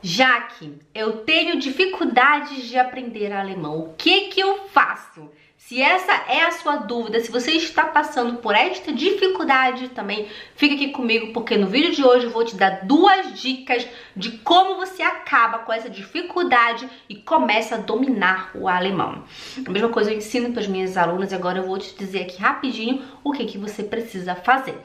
Jaque, 0.00 0.78
eu 0.94 1.18
tenho 1.18 1.58
dificuldades 1.58 2.64
de 2.64 2.78
aprender 2.78 3.32
alemão. 3.32 3.80
O 3.80 3.94
que 3.94 4.28
que 4.28 4.40
eu 4.40 4.68
faço? 4.68 5.30
Se 5.68 5.82
essa 5.82 6.12
é 6.28 6.44
a 6.44 6.52
sua 6.52 6.76
dúvida, 6.76 7.20
se 7.20 7.30
você 7.30 7.50
está 7.50 7.84
passando 7.84 8.36
por 8.36 8.54
esta 8.54 8.90
dificuldade 8.90 9.88
também, 9.88 10.26
fica 10.54 10.74
aqui 10.74 10.88
comigo 10.92 11.32
porque 11.34 11.58
no 11.58 11.66
vídeo 11.66 11.94
de 11.94 12.02
hoje 12.02 12.24
eu 12.24 12.30
vou 12.30 12.42
te 12.44 12.56
dar 12.56 12.86
duas 12.86 13.38
dicas 13.38 13.86
de 14.16 14.38
como 14.38 14.76
você 14.76 15.02
acaba 15.02 15.58
com 15.58 15.72
essa 15.72 15.90
dificuldade 15.90 16.88
e 17.06 17.16
começa 17.16 17.74
a 17.74 17.78
dominar 17.78 18.52
o 18.54 18.66
alemão. 18.66 19.24
A 19.66 19.70
mesma 19.70 19.90
coisa 19.90 20.10
eu 20.10 20.16
ensino 20.16 20.52
para 20.52 20.62
as 20.62 20.68
minhas 20.68 20.96
alunas 20.96 21.32
e 21.32 21.34
agora 21.34 21.58
eu 21.58 21.66
vou 21.66 21.76
te 21.76 21.94
dizer 21.94 22.22
aqui 22.22 22.40
rapidinho 22.40 23.02
o 23.22 23.32
que, 23.32 23.44
que 23.44 23.58
você 23.58 23.82
precisa 23.82 24.34
fazer. 24.36 24.80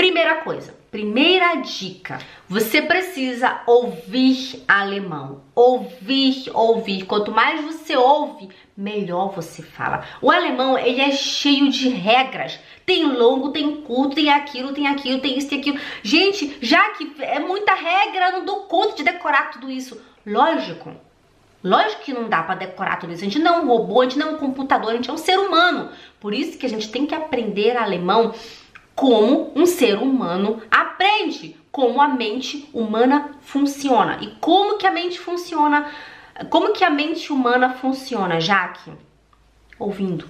Primeira 0.00 0.36
coisa, 0.36 0.74
primeira 0.90 1.56
dica, 1.56 2.20
você 2.48 2.80
precisa 2.80 3.60
ouvir 3.66 4.64
alemão. 4.66 5.42
Ouvir, 5.54 6.50
ouvir. 6.54 7.04
Quanto 7.04 7.30
mais 7.30 7.62
você 7.62 7.94
ouve, 7.94 8.48
melhor 8.74 9.30
você 9.34 9.62
fala. 9.62 10.02
O 10.22 10.30
alemão, 10.30 10.78
ele 10.78 11.02
é 11.02 11.12
cheio 11.12 11.70
de 11.70 11.90
regras. 11.90 12.58
Tem 12.86 13.04
longo, 13.04 13.50
tem 13.50 13.82
curto, 13.82 14.14
tem 14.14 14.30
aquilo, 14.30 14.72
tem 14.72 14.86
aquilo, 14.86 15.20
tem 15.20 15.36
isso, 15.36 15.50
tem 15.50 15.60
aquilo. 15.60 15.78
Gente, 16.02 16.56
já 16.62 16.92
que 16.92 17.12
é 17.18 17.38
muita 17.38 17.74
regra, 17.74 18.30
não 18.30 18.46
dou 18.46 18.60
conta 18.60 18.96
de 18.96 19.02
decorar 19.02 19.50
tudo 19.50 19.70
isso. 19.70 20.00
Lógico, 20.24 20.92
Lógico 21.62 22.04
que 22.04 22.14
não 22.14 22.26
dá 22.26 22.42
para 22.42 22.54
decorar 22.54 22.96
tudo 22.96 23.12
isso. 23.12 23.20
A 23.20 23.26
gente 23.26 23.38
não 23.38 23.56
é 23.56 23.60
um 23.60 23.68
robô, 23.68 24.00
a 24.00 24.04
gente 24.04 24.18
não 24.18 24.28
é 24.28 24.30
um 24.32 24.38
computador, 24.38 24.92
a 24.92 24.94
gente 24.94 25.10
é 25.10 25.12
um 25.12 25.18
ser 25.18 25.38
humano. 25.38 25.90
Por 26.18 26.32
isso 26.32 26.56
que 26.56 26.64
a 26.64 26.68
gente 26.70 26.90
tem 26.90 27.04
que 27.04 27.14
aprender 27.14 27.76
alemão 27.76 28.32
como 28.94 29.52
um 29.54 29.66
ser 29.66 29.98
humano 29.98 30.62
aprende, 30.70 31.56
como 31.70 32.00
a 32.00 32.08
mente 32.08 32.68
humana 32.72 33.38
funciona. 33.40 34.18
E 34.20 34.28
como 34.40 34.78
que 34.78 34.86
a 34.86 34.90
mente 34.90 35.18
funciona? 35.18 35.90
Como 36.48 36.72
que 36.72 36.84
a 36.84 36.90
mente 36.90 37.32
humana 37.32 37.70
funciona, 37.74 38.40
Jaque? 38.40 38.92
Ouvindo. 39.78 40.28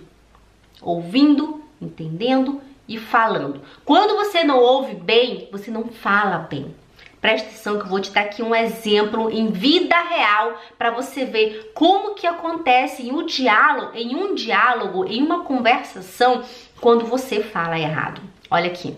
Ouvindo, 0.83 1.63
entendendo 1.81 2.61
e 2.89 2.99
falando. 2.99 3.63
Quando 3.85 4.17
você 4.17 4.43
não 4.45 4.59
ouve 4.59 4.95
bem, 4.95 5.49
você 5.53 5.71
não 5.71 5.85
fala 5.85 6.39
bem. 6.39 6.75
Presta 7.21 7.49
atenção 7.49 7.79
que 7.79 7.85
eu 7.85 7.89
vou 7.89 8.01
te 8.01 8.11
dar 8.11 8.23
aqui 8.23 8.43
um 8.43 8.55
exemplo 8.55 9.31
em 9.31 9.49
vida 9.49 9.95
real 10.01 10.59
para 10.79 10.91
você 10.91 11.25
ver 11.27 11.71
como 11.75 12.15
que 12.15 12.27
acontece 12.27 13.03
em 13.03 13.13
um 13.13 13.27
diálogo, 13.27 13.93
em 13.95 14.17
um 14.17 14.35
diálogo, 14.35 15.05
em 15.05 15.23
uma 15.23 15.45
conversação, 15.45 16.43
quando 16.81 17.05
você 17.05 17.43
fala 17.43 17.79
errado. 17.79 18.23
Olha 18.51 18.67
aqui. 18.71 18.97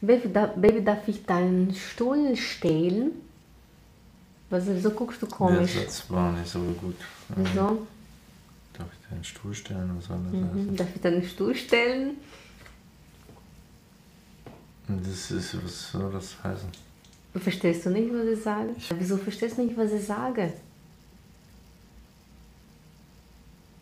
Baby, 0.00 0.82
darf 0.84 1.06
ich 1.06 1.24
deinen 1.24 1.74
Stuhl 1.74 2.36
stehlen? 2.36 3.12
Was, 4.50 4.66
wieso 4.66 4.90
guckst 4.90 5.22
du 5.22 5.26
komisch? 5.26 5.74
Satz 5.74 6.04
war 6.10 6.32
nicht 6.32 6.50
so 6.50 6.58
gut. 6.58 6.96
Wieso? 7.36 7.86
Darf 8.76 8.86
ich 8.92 9.08
deinen 9.08 9.24
Stuhl 9.24 9.54
stellen? 9.54 9.96
Was 9.96 10.06
soll 10.06 10.18
das 10.24 10.32
Mhm. 10.32 10.48
heißen? 10.48 10.76
Darf 10.76 10.88
ich 10.94 11.00
deinen 11.00 11.22
Stuhl 11.24 11.54
stellen? 11.54 12.16
Das 14.88 15.30
ist, 15.30 15.64
was 15.64 15.92
soll 15.92 16.12
das 16.12 16.34
heißen? 16.42 16.68
Verstehst 17.34 17.86
du 17.86 17.90
nicht, 17.90 18.12
was 18.12 18.26
ich 18.26 18.42
sage? 18.42 18.74
Wieso 18.98 19.16
verstehst 19.16 19.56
du 19.56 19.62
nicht, 19.64 19.76
was 19.78 19.92
ich 19.92 20.04
sage? 20.04 20.52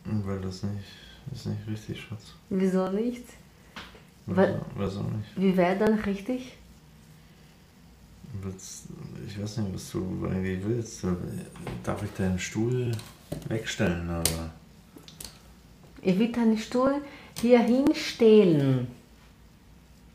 Weil 0.04 0.40
das 0.40 0.62
nicht, 0.62 0.84
das 1.30 1.40
ist 1.40 1.46
nicht 1.46 1.66
richtig, 1.66 2.00
Schatz. 2.00 2.22
Wieso 2.50 2.90
nicht? 2.90 3.24
Weil- 4.36 4.60
Wieso, 4.76 4.90
wieso 4.90 5.02
nicht? 5.02 5.28
Wie 5.36 5.56
wäre 5.56 5.76
dann 5.78 5.98
richtig? 6.00 6.52
Ich 9.26 9.42
weiß 9.42 9.58
nicht, 9.58 9.74
was 9.74 9.90
du 9.90 10.26
eigentlich 10.30 10.60
willst. 10.64 11.04
Darf 11.82 12.02
ich 12.02 12.10
deinen 12.16 12.38
Stuhl 12.38 12.92
wegstellen, 13.48 14.08
aber. 14.08 14.50
Ich 16.02 16.18
will 16.18 16.30
deinen 16.30 16.56
Stuhl 16.56 16.94
hier 17.40 17.58
hinstellen. 17.60 18.86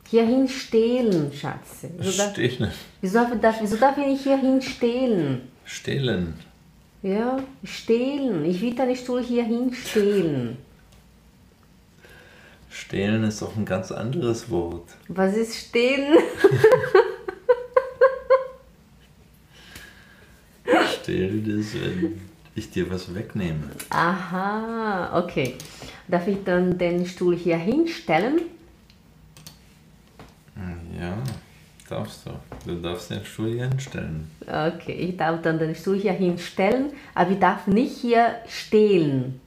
Hier 0.07 0.25
hinstellen, 0.25 1.31
Schatz. 1.33 1.85
Wieso 1.97 2.17
darf, 2.17 2.31
Stehlen. 2.33 2.71
wieso, 3.01 3.19
darf, 3.41 3.57
wieso 3.61 3.75
darf 3.75 3.97
ich 3.97 4.05
nicht 4.07 4.23
hier 4.23 4.37
hinstellen? 4.37 5.41
Stehlen. 5.65 6.33
Ja, 7.01 7.39
stehlen. 7.63 8.45
Ich 8.45 8.61
will 8.61 8.75
deinen 8.75 8.95
Stuhl 8.95 9.21
hier 9.23 9.43
hinstellen. 9.43 10.57
Stehlen 12.75 13.23
ist 13.23 13.41
doch 13.41 13.55
ein 13.55 13.63
ganz 13.63 13.89
anderes 13.89 14.49
Wort. 14.49 14.83
Was 15.07 15.33
ist 15.37 15.55
stehlen? 15.55 16.17
Stehlen 21.01 21.59
ist, 21.59 21.73
wenn 21.81 22.19
ich 22.53 22.69
dir 22.69 22.91
was 22.91 23.15
wegnehme. 23.15 23.69
Aha, 23.91 25.17
okay. 25.17 25.55
Darf 26.09 26.27
ich 26.27 26.43
dann 26.43 26.77
den 26.77 27.05
Stuhl 27.05 27.37
hier 27.37 27.55
hinstellen? 27.57 28.41
Ja, 30.99 31.17
darfst 31.89 32.25
du. 32.25 32.31
Du 32.65 32.81
darfst 32.81 33.09
den 33.09 33.23
Stuhl 33.23 33.51
hier 33.53 33.69
hinstellen. 33.69 34.29
Okay, 34.41 34.91
ich 34.91 35.15
darf 35.15 35.41
dann 35.41 35.59
den 35.59 35.75
Stuhl 35.75 35.97
hier 35.97 36.11
hinstellen, 36.11 36.91
aber 37.13 37.31
ich 37.31 37.39
darf 37.39 37.67
nicht 37.67 37.95
hier 37.95 38.35
stehlen. 38.49 39.39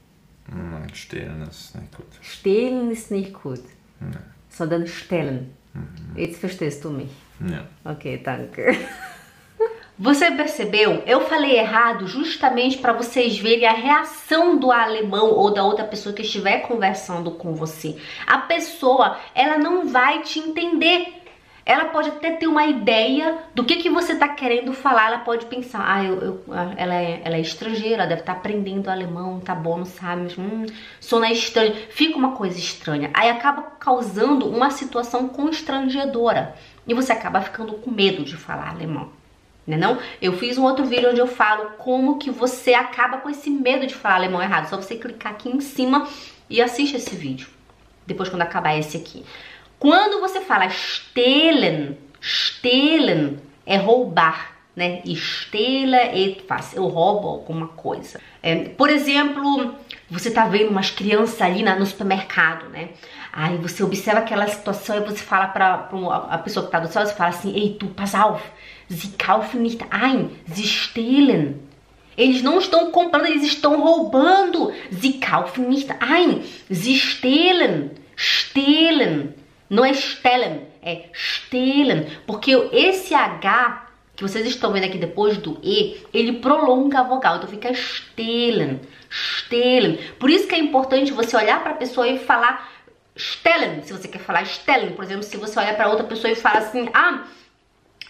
Nein, 0.50 0.88
stehlen 0.94 1.42
ist 1.42 1.74
nicht 1.74 1.96
gut. 1.96 2.06
Stehlen 2.22 2.90
ist 2.90 3.10
nicht 3.10 3.32
gut, 3.34 3.62
sondern 4.48 4.86
stellen. 4.86 5.54
Jetzt 6.16 6.40
verstehst 6.40 6.84
du 6.84 6.90
mich. 6.90 7.10
Ja. 7.40 7.66
Okay, 7.92 8.20
danke. 8.22 8.76
Você 10.00 10.30
percebeu? 10.30 11.02
Eu 11.06 11.22
falei 11.22 11.58
errado 11.58 12.06
justamente 12.06 12.78
para 12.78 12.92
vocês 12.92 13.36
verem 13.36 13.66
a 13.66 13.72
reação 13.72 14.56
do 14.56 14.70
alemão 14.70 15.32
ou 15.32 15.52
da 15.52 15.64
outra 15.64 15.84
pessoa 15.84 16.14
que 16.14 16.22
estiver 16.22 16.60
conversando 16.60 17.32
com 17.32 17.52
você. 17.52 17.96
A 18.24 18.38
pessoa, 18.38 19.18
ela 19.34 19.58
não 19.58 19.88
vai 19.88 20.22
te 20.22 20.38
entender. 20.38 21.17
Ela 21.68 21.84
pode 21.86 22.08
até 22.08 22.32
ter 22.32 22.46
uma 22.48 22.64
ideia 22.66 23.38
do 23.54 23.64
que, 23.64 23.76
que 23.76 23.90
você 23.90 24.14
está 24.14 24.28
querendo 24.28 24.72
falar. 24.72 25.08
Ela 25.08 25.18
pode 25.18 25.46
pensar, 25.46 25.84
ah, 25.86 26.02
eu, 26.04 26.20
eu- 26.22 26.44
ah, 26.50 26.72
ela, 26.76 26.94
é, 26.94 27.20
ela 27.24 27.36
é 27.36 27.40
estrangeira, 27.40 28.06
deve 28.06 28.22
estar 28.22 28.32
aprendendo 28.32 28.88
alemão, 28.88 29.38
tá 29.40 29.54
bom, 29.54 29.78
não 29.78 29.84
sabe, 29.84 30.22
mas 30.22 30.38
hum, 30.38 30.64
sou 31.00 31.20
na 31.20 31.30
estranha. 31.30 31.74
Fica 31.90 32.16
uma 32.16 32.32
coisa 32.32 32.58
estranha. 32.58 33.10
Aí 33.14 33.28
acaba 33.30 33.62
causando 33.78 34.48
uma 34.48 34.70
situação 34.70 35.28
constrangedora. 35.28 36.54
E 36.86 36.94
você 36.94 37.12
acaba 37.12 37.40
ficando 37.42 37.74
com 37.74 37.90
medo 37.90 38.24
de 38.24 38.36
falar 38.36 38.70
alemão 38.70 39.10
né 39.66 39.76
não? 39.76 39.98
Eu 40.20 40.32
fiz 40.32 40.56
um 40.56 40.64
outro 40.64 40.86
vídeo 40.86 41.10
onde 41.10 41.20
eu 41.20 41.26
falo 41.26 41.72
como 41.76 42.18
que 42.18 42.30
você 42.30 42.72
acaba 42.72 43.18
com 43.18 43.28
esse 43.28 43.50
medo 43.50 43.86
de 43.86 43.94
falar 43.94 44.14
alemão 44.16 44.42
errado. 44.42 44.68
Só 44.68 44.76
você 44.76 44.96
clicar 44.96 45.32
aqui 45.32 45.50
em 45.50 45.60
cima 45.60 46.08
e 46.48 46.62
assiste 46.62 46.96
esse 46.96 47.14
vídeo. 47.14 47.48
Depois 48.06 48.30
quando 48.30 48.42
acabar 48.42 48.76
esse 48.78 48.96
aqui. 48.96 49.22
Quando 49.78 50.20
você 50.20 50.40
fala 50.40 50.68
stehlen, 50.70 51.96
stehlen 52.20 53.38
é 53.66 53.76
roubar, 53.76 54.56
né? 54.74 55.02
Stehlen 55.14 56.20
etwas, 56.30 56.74
eu 56.74 56.86
roubo 56.86 57.28
alguma 57.28 57.68
coisa. 57.68 58.20
É, 58.42 58.54
por 58.70 58.90
exemplo, 58.90 59.74
você 60.10 60.30
tá 60.30 60.46
vendo 60.46 60.70
umas 60.70 60.90
crianças 60.90 61.40
ali 61.42 61.62
na- 61.62 61.76
no 61.76 61.86
supermercado, 61.86 62.68
né? 62.70 62.90
Aí 63.32 63.56
você 63.58 63.82
observa 63.82 64.20
aquela 64.20 64.48
situação 64.48 64.96
e 64.96 65.00
você 65.00 65.18
fala 65.22 65.46
pra 65.48 65.88
a 66.30 66.38
pessoa 66.38 66.66
que 66.66 66.72
tá 66.72 66.80
do 66.80 66.88
céu, 66.88 67.06
você 67.06 67.14
fala 67.14 67.30
assim, 67.30 67.54
ei, 67.54 67.76
tu, 67.78 67.86
pass 67.88 68.14
auf, 68.14 68.42
sie 68.88 69.12
kaufen 69.18 69.60
nicht 69.60 69.84
ein, 69.90 70.30
sie 70.46 70.66
stehlen. 70.66 71.60
Eles 72.16 72.42
não 72.42 72.58
estão 72.58 72.90
comprando, 72.90 73.26
eles 73.26 73.44
estão 73.44 73.80
roubando. 73.80 74.72
Sie 74.90 75.20
kaufen 75.20 75.68
nicht 75.68 75.88
ein, 76.00 76.42
sie 76.68 76.96
stehlen, 76.98 77.92
stehlen. 78.16 79.34
Não 79.68 79.84
é 79.84 79.92
stellen, 79.92 80.66
é 80.82 81.04
stehlen. 81.12 82.06
Porque 82.26 82.52
esse 82.72 83.14
H 83.14 83.88
que 84.18 84.24
vocês 84.24 84.44
estão 84.48 84.72
vendo 84.72 84.82
aqui 84.82 84.98
depois 84.98 85.36
do 85.36 85.60
E, 85.62 86.04
ele 86.12 86.40
prolonga 86.40 86.98
a 86.98 87.02
vogal, 87.04 87.36
então 87.36 87.48
fica 87.48 87.72
stehlen, 87.72 88.80
stehlen. 89.08 89.96
Por 90.18 90.28
isso 90.28 90.48
que 90.48 90.56
é 90.56 90.58
importante 90.58 91.12
você 91.12 91.36
olhar 91.36 91.62
para 91.62 91.70
a 91.70 91.76
pessoa 91.76 92.08
e 92.08 92.18
falar 92.18 92.68
stellen, 93.16 93.80
se 93.84 93.92
você 93.92 94.08
quer 94.08 94.18
falar 94.18 94.44
stellen. 94.44 94.94
Por 94.94 95.04
exemplo, 95.04 95.22
se 95.22 95.36
você 95.36 95.60
olhar 95.60 95.76
para 95.76 95.88
outra 95.88 96.04
pessoa 96.04 96.32
e 96.32 96.34
fala 96.34 96.58
assim, 96.58 96.88
ah, 96.92 97.28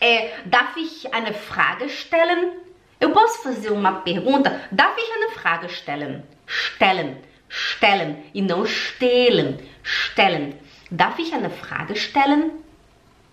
é, 0.01 0.41
darf 0.47 0.81
ich 0.81 1.07
eine 1.13 1.35
Frage 1.35 1.91
stellen? 1.91 2.55
Eu 2.99 3.11
posso 3.11 3.43
fazer 3.43 3.71
uma 3.71 4.01
pergunta? 4.01 4.67
Darf 4.73 4.97
ich 4.97 5.13
eine 5.13 5.31
Frage 5.33 5.69
stellen? 5.69 6.25
Stellen, 6.47 7.19
stellen 7.51 8.25
e 8.33 8.41
não 8.41 8.65
stehlen, 8.65 9.59
stellen. 9.85 10.59
Darf 10.91 11.19
ich 11.19 11.33
eine 11.33 11.51
Frage 11.51 11.97
stellen? 11.97 12.51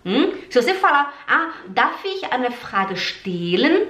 Hum? 0.06 0.34
Se 0.50 0.62
você 0.62 0.74
falar, 0.74 1.14
ah, 1.28 1.54
darf 1.68 2.04
ich 2.06 2.32
eine 2.32 2.52
Frage 2.52 2.96
stehlen? 2.96 3.88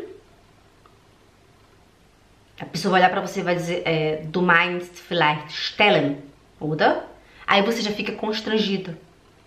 A 2.60 2.66
pessoa 2.66 2.92
vai 2.92 3.02
olhar 3.02 3.10
pra 3.10 3.22
você 3.22 3.42
e 3.42 3.44
vai 3.44 3.56
dizer, 3.56 3.82
é, 3.86 4.24
du 4.26 4.42
meinst 4.42 4.98
vielleicht 4.98 5.52
stellen, 5.52 6.24
oder? 6.60 7.04
Aí 7.46 7.62
você 7.62 7.82
já 7.82 7.92
fica 7.92 8.14
constrangido, 8.14 8.98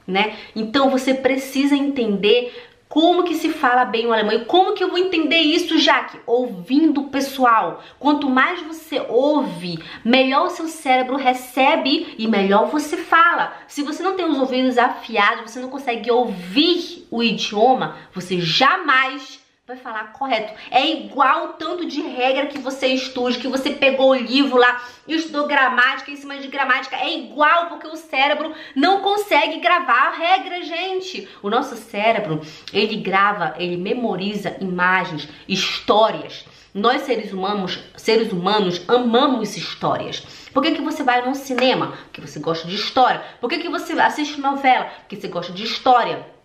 né? 0.07 0.37
Então 0.55 0.91
você 0.91 1.15
precisa 1.15 1.75
entender 1.75 2.68
Como 2.89 3.25
que 3.25 3.35
se 3.35 3.51
fala 3.51 3.85
bem 3.85 4.07
o 4.07 4.13
alemão? 4.13 4.33
E 4.33 4.45
como 4.47 4.73
que 4.73 4.83
eu 4.83 4.89
vou 4.89 4.99
entender 4.99 5.39
isso, 5.39 5.79
Jaque? 5.79 6.19
Ouvindo 6.27 7.03
o 7.03 7.09
pessoal. 7.11 7.83
Quanto 7.99 8.31
mais 8.31 8.63
você 8.63 9.05
ouve, 9.09 9.79
melhor 10.03 10.47
o 10.47 10.51
seu 10.51 10.67
cérebro 10.69 11.17
recebe 11.17 12.15
e 12.19 12.27
melhor 12.27 12.69
você 12.71 12.97
fala. 12.97 13.53
Se 13.67 13.83
você 13.83 14.03
não 14.03 14.17
tem 14.17 14.25
os 14.25 14.39
ouvidos 14.39 14.79
afiados, 14.79 15.51
você 15.51 15.61
não 15.61 15.69
consegue 15.69 16.11
ouvir 16.11 17.07
o 17.11 17.23
idioma, 17.23 17.97
você 18.15 18.41
jamais 18.41 19.38
vai 19.69 19.77
falar 19.77 20.15
correto. 20.15 20.55
É 20.71 20.91
igual 20.91 21.45
o 21.45 21.53
tanto 21.53 21.85
de 21.85 22.01
regra 22.01 22.47
que 22.47 22.59
você 22.59 22.87
estude, 22.87 23.39
que 23.39 23.49
você 23.49 23.73
pegou 23.73 24.13
o 24.13 24.15
livro 24.15 24.57
lá 24.57 24.83
e 25.07 25.15
estudou 25.15 25.47
gramática 25.47 26.11
em 26.11 26.17
cima 26.17 26.39
de 26.39 26.49
gramática. 26.49 26.97
É 26.97 27.15
igual 27.19 27.67
porque 27.67 27.87
o 27.87 27.95
cérebro 27.95 28.55
não 28.75 29.03
consegue 29.03 29.61
gravar 29.61 30.09
a 30.09 30.17
regra, 30.17 30.63
gente. 30.63 31.29
O 31.43 31.51
nosso 31.51 31.77
cérebro, 31.77 32.41
ele 32.73 32.97
grava, 32.97 33.57
ele 33.59 33.77
memoriza 33.77 34.57
imagens, 34.59 35.29
histórias. 35.47 36.47
Nós 36.73 37.03
seres 37.03 37.31
humanos, 37.31 37.79
seres 37.95 38.33
humanos 38.33 38.83
amamos 38.89 39.55
histórias. 39.55 40.21
Por 40.55 40.63
que, 40.63 40.77
que 40.77 40.81
você 40.81 41.03
vai 41.03 41.29
no 41.29 41.35
cinema? 41.35 41.93
Porque 42.05 42.23
você 42.23 42.41
gosta 42.41 42.67
de 42.67 42.75
história. 42.75 43.23
Por 43.39 43.51
que, 43.51 43.59
que 43.59 43.69
você 43.69 43.93
assiste 44.01 44.41
novela? 44.41 44.87
Porque 45.01 45.17
você 45.17 45.29
gosta 45.29 45.53
de 45.53 45.65
história. 45.65 46.38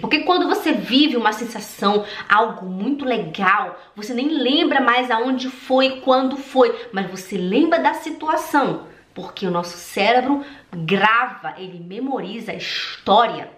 Porque 0.00 0.20
quando 0.20 0.48
você 0.48 0.72
vive 0.72 1.16
uma 1.16 1.32
sensação, 1.32 2.04
algo 2.28 2.66
muito 2.66 3.04
legal, 3.04 3.78
você 3.94 4.12
nem 4.12 4.28
lembra 4.28 4.80
mais 4.80 5.10
aonde 5.10 5.48
foi, 5.48 6.00
quando 6.00 6.36
foi, 6.36 6.88
mas 6.92 7.10
você 7.10 7.36
lembra 7.36 7.78
da 7.78 7.94
situação, 7.94 8.86
porque 9.14 9.46
o 9.46 9.50
nosso 9.50 9.76
cérebro 9.76 10.44
grava, 10.72 11.54
ele 11.58 11.78
memoriza 11.78 12.52
a 12.52 12.56
história. 12.56 13.50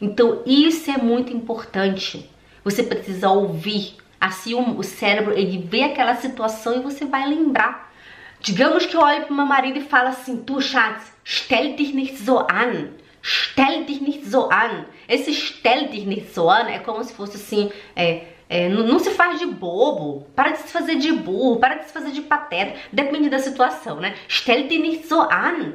Então 0.00 0.42
isso 0.46 0.90
é 0.90 0.98
muito 0.98 1.32
importante. 1.32 2.28
Você 2.64 2.82
precisa 2.82 3.28
ouvir. 3.28 3.96
Assim 4.20 4.54
o 4.54 4.82
cérebro 4.84 5.32
ele 5.32 5.58
vê 5.58 5.82
aquela 5.82 6.14
situação 6.14 6.76
e 6.76 6.82
você 6.82 7.04
vai 7.04 7.28
lembrar. 7.28 7.92
Digamos 8.40 8.86
que 8.86 8.96
eu 8.96 9.00
olho 9.00 9.24
para 9.24 9.34
meu 9.34 9.46
marido 9.46 9.78
e 9.78 9.82
falo 9.82 10.08
assim: 10.08 10.36
Tu, 10.36 10.60
Schatz, 10.60 11.12
stell 11.24 11.76
dich 11.76 11.92
nicht 11.92 12.16
so 12.16 12.40
an. 12.40 13.01
Stell 13.22 13.84
dich 13.84 14.00
nicht 14.00 14.26
so 14.26 14.50
an. 14.50 14.86
Esse 15.08 15.32
stell 15.32 15.88
dich 15.88 16.04
nicht 16.04 16.34
so 16.34 16.50
an 16.50 16.68
é 16.68 16.80
como 16.80 17.02
se 17.04 17.12
fosse 17.14 17.36
assim, 17.36 17.70
é, 17.94 18.24
é, 18.48 18.68
não, 18.68 18.98
se 18.98 19.10
faz 19.12 19.38
de 19.38 19.46
bobo, 19.46 20.26
para 20.36 20.50
de 20.50 20.58
se 20.58 20.68
fazer 20.68 20.96
de 20.96 21.10
burro, 21.12 21.56
para 21.58 21.76
de 21.76 21.86
se 21.86 21.92
fazer 21.92 22.10
de 22.10 22.20
pateta, 22.20 22.78
depende 22.92 23.30
da 23.30 23.38
situação, 23.38 23.96
né? 23.96 24.14
Stell 24.28 24.68
dich 24.68 24.78
nicht 24.78 25.06
so 25.06 25.22
an. 25.22 25.74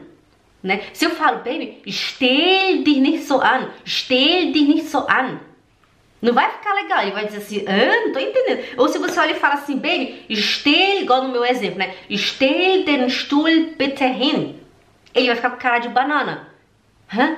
Né? 0.61 0.81
Se 0.93 1.05
eu 1.05 1.11
falo, 1.11 1.37
baby, 1.37 1.81
stell 1.87 2.83
dich 2.83 2.99
nicht 2.99 3.23
so 3.23 3.39
an, 3.41 3.71
stell 3.83 4.51
dich 4.51 4.67
nicht 4.67 4.89
so 4.89 5.07
an. 5.07 5.39
Não 6.21 6.33
vai 6.33 6.51
ficar 6.51 6.73
legal, 6.73 7.03
ele 7.03 7.11
vai 7.11 7.25
dizer 7.25 7.37
assim, 7.37 7.65
ah, 7.67 8.05
não 8.05 8.11
tô 8.11 8.19
entendendo. 8.19 8.63
Ou 8.77 8.87
se 8.89 8.97
você 8.97 9.19
olha 9.19 9.31
e 9.31 9.39
fala 9.39 9.55
assim, 9.55 9.75
baby, 9.75 10.25
stell, 10.35 11.01
igual 11.01 11.23
no 11.23 11.29
meu 11.29 11.45
exemplo, 11.45 11.79
né? 11.79 11.95
Stell 12.11 12.83
den 12.83 13.09
Stuhl 13.09 13.75
bitte 13.77 14.03
hin. 14.03 14.59
Ele 15.15 15.27
vai 15.27 15.35
ficar 15.35 15.51
com 15.51 15.57
cara 15.57 15.79
de 15.79 15.89
banana. 15.89 16.47
Hã? 17.13 17.37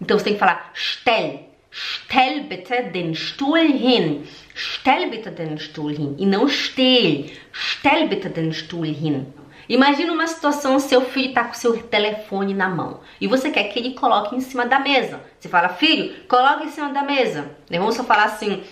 Então 0.00 0.18
você 0.18 0.24
tem 0.24 0.34
que 0.34 0.38
falar 0.38 0.72
stell. 0.74 1.48
Stell 1.70 2.44
bitte 2.44 2.82
den 2.92 3.14
Stuhl 3.14 3.58
hin. 3.58 4.24
Stell 4.54 5.10
bitte 5.10 5.30
den 5.30 5.58
Stuhl 5.58 5.92
hin. 5.92 6.16
E 6.18 6.26
não 6.26 6.48
stell. 6.48 7.30
Stell 7.52 8.08
bitte 8.08 8.28
den 8.28 8.52
Stuhl 8.52 8.86
hin. 8.86 9.26
Imagina 9.68 10.12
uma 10.12 10.26
situação, 10.26 10.78
seu 10.80 11.02
filho 11.02 11.28
está 11.28 11.44
com 11.44 11.52
seu 11.52 11.76
telefone 11.82 12.54
na 12.54 12.70
mão 12.70 13.00
e 13.20 13.26
você 13.26 13.50
quer 13.50 13.64
que 13.64 13.78
ele 13.78 13.92
coloque 13.92 14.34
em 14.34 14.40
cima 14.40 14.64
da 14.64 14.80
mesa. 14.80 15.20
Você 15.38 15.48
fala, 15.48 15.68
filho, 15.68 16.24
coloque 16.26 16.64
em 16.64 16.70
cima 16.70 16.88
da 16.88 17.02
mesa. 17.02 17.50
Vamos 17.68 17.94
só 17.94 18.02
falar 18.02 18.24
assim, 18.24 18.62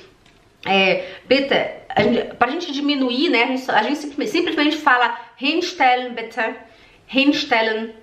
é, 0.64 1.17
bitte, 1.26 1.55
a 2.40 2.50
gente 2.50 2.73
diminuir, 2.73 3.28
né, 3.28 3.43
a 3.43 3.46
gente, 3.49 3.70
a 3.70 3.82
gente 3.82 3.99
simplesmente, 3.99 4.31
simplesmente 4.31 4.76
fala 4.78 5.20
hinstellen, 5.38 6.14
bitte, 6.14 6.56
hinstellen, 7.14 7.94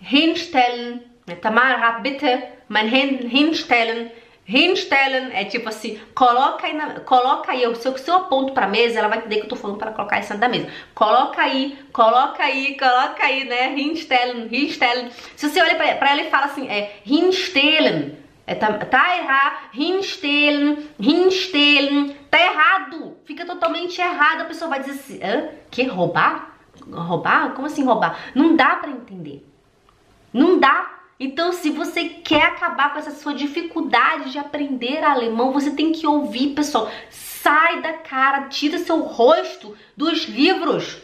hinstellen, 0.00 1.02
Tamara, 1.34 1.98
bitte, 2.00 2.42
mein 2.68 2.88
hinstellen. 2.88 4.10
Hinstellen 4.48 5.32
é 5.32 5.44
tipo 5.44 5.68
assim, 5.68 5.98
coloca 6.14 6.68
aí, 6.68 6.72
na, 6.72 7.00
coloca 7.00 7.50
aí, 7.50 7.62
se 7.74 7.88
eu, 7.88 7.98
se 7.98 8.08
eu 8.08 8.14
aponto 8.14 8.52
pra 8.52 8.68
mesa, 8.68 9.00
ela 9.00 9.08
vai 9.08 9.18
entender 9.18 9.38
que 9.38 9.42
eu 9.42 9.48
tô 9.48 9.56
falando 9.56 9.76
para 9.76 9.90
colocar 9.90 10.20
em 10.20 10.22
cima 10.22 10.38
da 10.38 10.48
mesa. 10.48 10.68
Coloca 10.94 11.42
aí, 11.42 11.76
coloca 11.92 12.44
aí, 12.44 12.76
coloca 12.78 13.24
aí, 13.24 13.44
né? 13.44 13.76
Hinstellen, 13.76 14.48
hinstellen. 14.52 15.10
Se 15.34 15.50
você 15.50 15.60
olha 15.60 15.74
pra, 15.74 15.96
pra 15.96 16.12
ela 16.12 16.22
e 16.22 16.30
fala 16.30 16.46
assim, 16.46 16.68
é 16.68 17.00
hinstellen, 17.04 18.16
é, 18.46 18.54
tá, 18.54 18.72
tá 18.72 19.18
errado, 19.18 19.56
hinstellen, 19.74 20.88
hinstellen, 21.00 22.16
tá 22.30 22.40
errado, 22.40 23.16
fica 23.24 23.44
totalmente 23.44 24.00
errado. 24.00 24.42
A 24.42 24.44
pessoa 24.44 24.70
vai 24.70 24.78
dizer 24.78 24.92
assim, 24.92 25.20
hã? 25.24 25.48
Que 25.72 25.82
roubar? 25.82 26.56
Roubar? 26.88 27.50
Como 27.54 27.66
assim 27.66 27.84
roubar? 27.84 28.16
Não 28.32 28.54
dá 28.54 28.76
pra 28.76 28.90
entender. 28.90 29.44
Não 30.32 30.60
dá 30.60 30.95
então, 31.18 31.50
se 31.52 31.70
você 31.70 32.04
quer 32.04 32.42
acabar 32.42 32.92
com 32.92 32.98
essa 32.98 33.10
sua 33.10 33.34
dificuldade 33.34 34.30
de 34.30 34.38
aprender 34.38 35.02
alemão, 35.02 35.50
você 35.50 35.70
tem 35.70 35.90
que 35.90 36.06
ouvir, 36.06 36.48
pessoal. 36.48 36.90
Sai 37.08 37.80
da 37.80 37.94
cara, 37.94 38.48
tira 38.48 38.78
seu 38.78 39.00
rosto 39.00 39.74
dos 39.96 40.24
livros. 40.26 40.98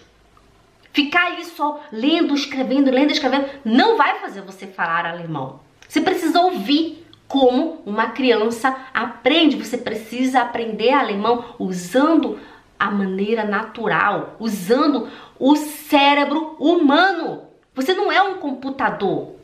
Ficar 0.93 1.29
ali 1.29 1.47
só 1.47 1.81
lendo, 1.91 2.35
escrevendo, 2.35 2.91
lendo, 2.91 3.11
escrevendo, 3.11 3.49
não 3.65 3.97
vai 3.97 4.19
fazer 4.19 4.43
você 4.43 4.67
falar 4.67 5.07
alemão. 5.07 5.61
Você 5.89 6.03
precisa 6.03 6.41
ouvir 6.41 7.07
como 7.27 7.81
uma 7.87 8.11
criança 8.11 8.77
aprende. 8.93 9.57
Você 9.57 9.79
precisa 9.79 10.43
aprender 10.43 10.91
alemão 10.91 11.55
usando 11.59 12.39
a 12.79 12.91
maneira 12.91 13.45
natural, 13.45 14.37
usando 14.39 15.09
o 15.39 15.57
cérebro 15.57 16.55
humano. 16.59 17.45
Você 17.75 17.95
não 17.95 18.13
é 18.13 18.21
um 18.21 18.35
computador. 18.35 19.42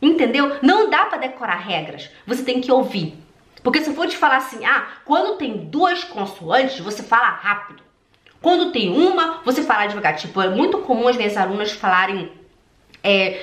Entendeu? 0.00 0.58
Não 0.62 0.90
dá 0.90 1.06
para 1.06 1.18
decorar 1.18 1.56
regras. 1.56 2.10
Você 2.26 2.42
tem 2.42 2.60
que 2.60 2.70
ouvir. 2.70 3.14
Porque 3.62 3.80
se 3.80 3.88
eu 3.88 3.94
for 3.94 4.06
te 4.06 4.16
falar 4.16 4.36
assim, 4.36 4.64
ah, 4.66 4.86
quando 5.04 5.38
tem 5.38 5.56
duas 5.56 6.04
consoantes, 6.04 6.78
você 6.80 7.02
fala 7.02 7.28
rápido. 7.28 7.82
Quando 8.42 8.72
tem 8.72 8.90
uma, 8.90 9.40
você 9.42 9.62
fala 9.62 9.86
devagar. 9.86 10.16
Tipo, 10.16 10.42
é 10.42 10.50
muito 10.50 10.78
comum 10.78 11.08
as 11.08 11.16
minhas 11.16 11.34
alunas 11.34 11.72
falarem. 11.72 12.30
É, 13.02 13.40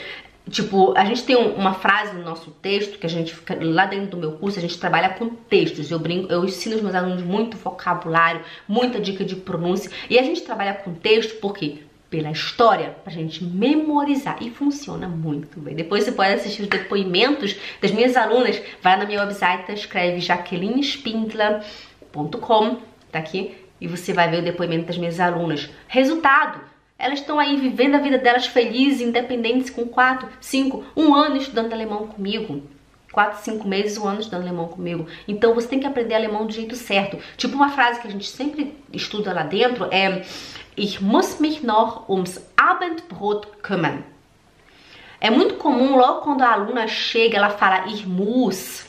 tipo, 0.48 0.96
a 0.96 1.04
gente 1.06 1.24
tem 1.24 1.36
uma 1.36 1.74
frase 1.74 2.14
no 2.14 2.24
nosso 2.24 2.52
texto 2.52 3.00
que 3.00 3.08
a 3.08 3.10
gente 3.10 3.34
fica 3.34 3.58
lá 3.60 3.88
dentro 3.88 4.12
do 4.12 4.18
meu 4.18 4.34
curso, 4.34 4.60
a 4.60 4.62
gente 4.62 4.78
trabalha 4.78 5.10
com 5.10 5.30
textos. 5.30 5.90
Eu 5.90 5.98
brinco, 5.98 6.32
eu 6.32 6.46
ensino 6.46 6.76
os 6.76 6.84
meus 6.84 6.94
alunos 6.94 7.24
muito 7.24 7.58
vocabulário, 7.58 8.42
muita 8.68 9.00
dica 9.00 9.26
de 9.26 9.36
pronúncia. 9.36 9.90
E 10.08 10.20
a 10.20 10.22
gente 10.22 10.42
trabalha 10.42 10.76
com 10.76 10.94
texto 10.94 11.40
porque 11.40 11.80
pela 12.12 12.30
história 12.30 12.96
pra 13.04 13.12
gente 13.12 13.44
memorizar 13.44 14.38
e 14.42 14.52
funciona 14.52 15.08
muito 15.08 15.60
bem. 15.62 15.74
Depois 15.74 16.04
você 16.04 16.12
pode 16.12 16.34
assistir 16.34 16.62
os 16.64 16.68
depoimentos 16.68 17.56
das 17.82 17.92
minhas 17.92 18.18
alunas, 18.18 18.62
vai 18.84 18.98
na 18.98 19.06
minha 19.06 19.22
website, 19.22 19.72
escreve 19.72 20.20
jaquelinespindler.com, 20.20 22.78
tá 23.10 23.18
aqui, 23.18 23.56
e 23.80 23.88
você 23.88 24.12
vai 24.12 24.30
ver 24.30 24.40
o 24.40 24.44
depoimento 24.44 24.88
das 24.88 24.98
minhas 24.98 25.22
alunas. 25.22 25.70
Resultado, 25.88 26.60
elas 27.00 27.20
estão 27.20 27.40
aí 27.40 27.56
vivendo 27.56 27.96
a 27.96 28.00
vida 28.00 28.18
delas 28.18 28.46
felizes, 28.46 29.00
independentes, 29.00 29.70
com 29.70 29.88
4, 29.88 30.28
5, 30.42 30.84
1 30.96 31.16
ano 31.16 31.38
estudando 31.38 31.72
alemão 31.72 32.08
comigo. 32.08 32.62
4, 33.12 33.40
5 33.44 33.68
meses, 33.68 33.98
um 33.98 34.08
ano 34.08 34.20
estudando 34.20 34.44
alemão 34.44 34.68
comigo. 34.68 35.08
Então 35.28 35.54
você 35.54 35.68
tem 35.68 35.80
que 35.80 35.88
aprender 35.88 36.16
alemão 36.16 36.46
do 36.46 36.54
jeito 36.54 36.76
certo. 36.76 37.18
Tipo 37.38 37.56
uma 37.56 37.70
frase 37.70 38.00
que 38.00 38.08
a 38.08 38.12
gente 38.12 38.28
sempre 38.28 38.76
estuda 38.94 39.34
lá 39.34 39.44
dentro 39.44 39.88
é 39.92 40.24
Ich 40.78 41.04
muss 41.04 41.40
mich 41.40 41.66
noch 41.66 42.10
ums 42.10 42.40
Abendbrot 42.56 43.48
kümmern. 43.62 44.04
É 45.20 45.30
muito 45.30 45.56
comum 45.56 45.96
logo 45.96 46.22
quando 46.22 46.42
a 46.42 46.54
aluna 46.54 46.88
chega, 46.88 47.38
ela 47.38 47.50
fala 47.50 47.88
ich 47.88 48.08
muss. 48.08 48.86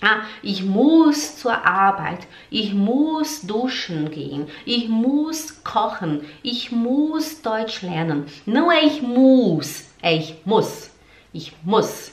Ah, 0.00 0.26
ich 0.44 0.62
muss 0.62 1.40
zur 1.40 1.66
Arbeit, 1.66 2.28
ich 2.52 2.72
muss 2.72 3.40
duschen 3.40 4.10
gehen, 4.12 4.46
ich 4.64 4.88
muss 4.88 5.64
kochen, 5.64 6.24
ich 6.44 6.70
muss 6.70 7.42
Deutsch 7.42 7.82
lernen. 7.82 8.26
Não 8.46 8.70
é 8.70 8.84
ich 8.84 9.02
muss, 9.02 9.86
é 10.00 10.14
ich 10.14 10.36
muss. 10.44 10.90
Ich 11.34 11.52
muss. 11.64 12.12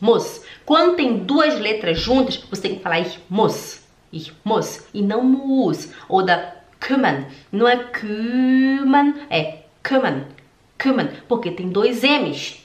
Muss. 0.00 0.44
Quando 0.64 0.96
tem 0.96 1.18
duas 1.18 1.58
letras 1.58 1.98
juntas, 1.98 2.36
você 2.50 2.62
tem 2.62 2.76
que 2.76 2.82
falar. 2.82 3.00
Ich 3.00 3.18
muss. 3.28 3.80
E 4.92 5.02
não 5.02 5.22
muss. 5.22 5.92
Ou 6.08 6.24
da 6.24 6.54
kümmern. 6.80 7.26
Não 7.52 7.68
é 7.68 7.76
kümmern, 7.76 9.14
é 9.30 9.64
kümmern. 9.82 10.24
Kümmern, 10.78 11.10
porque 11.28 11.50
tem 11.50 11.68
dois 11.68 12.02
M's. 12.02 12.64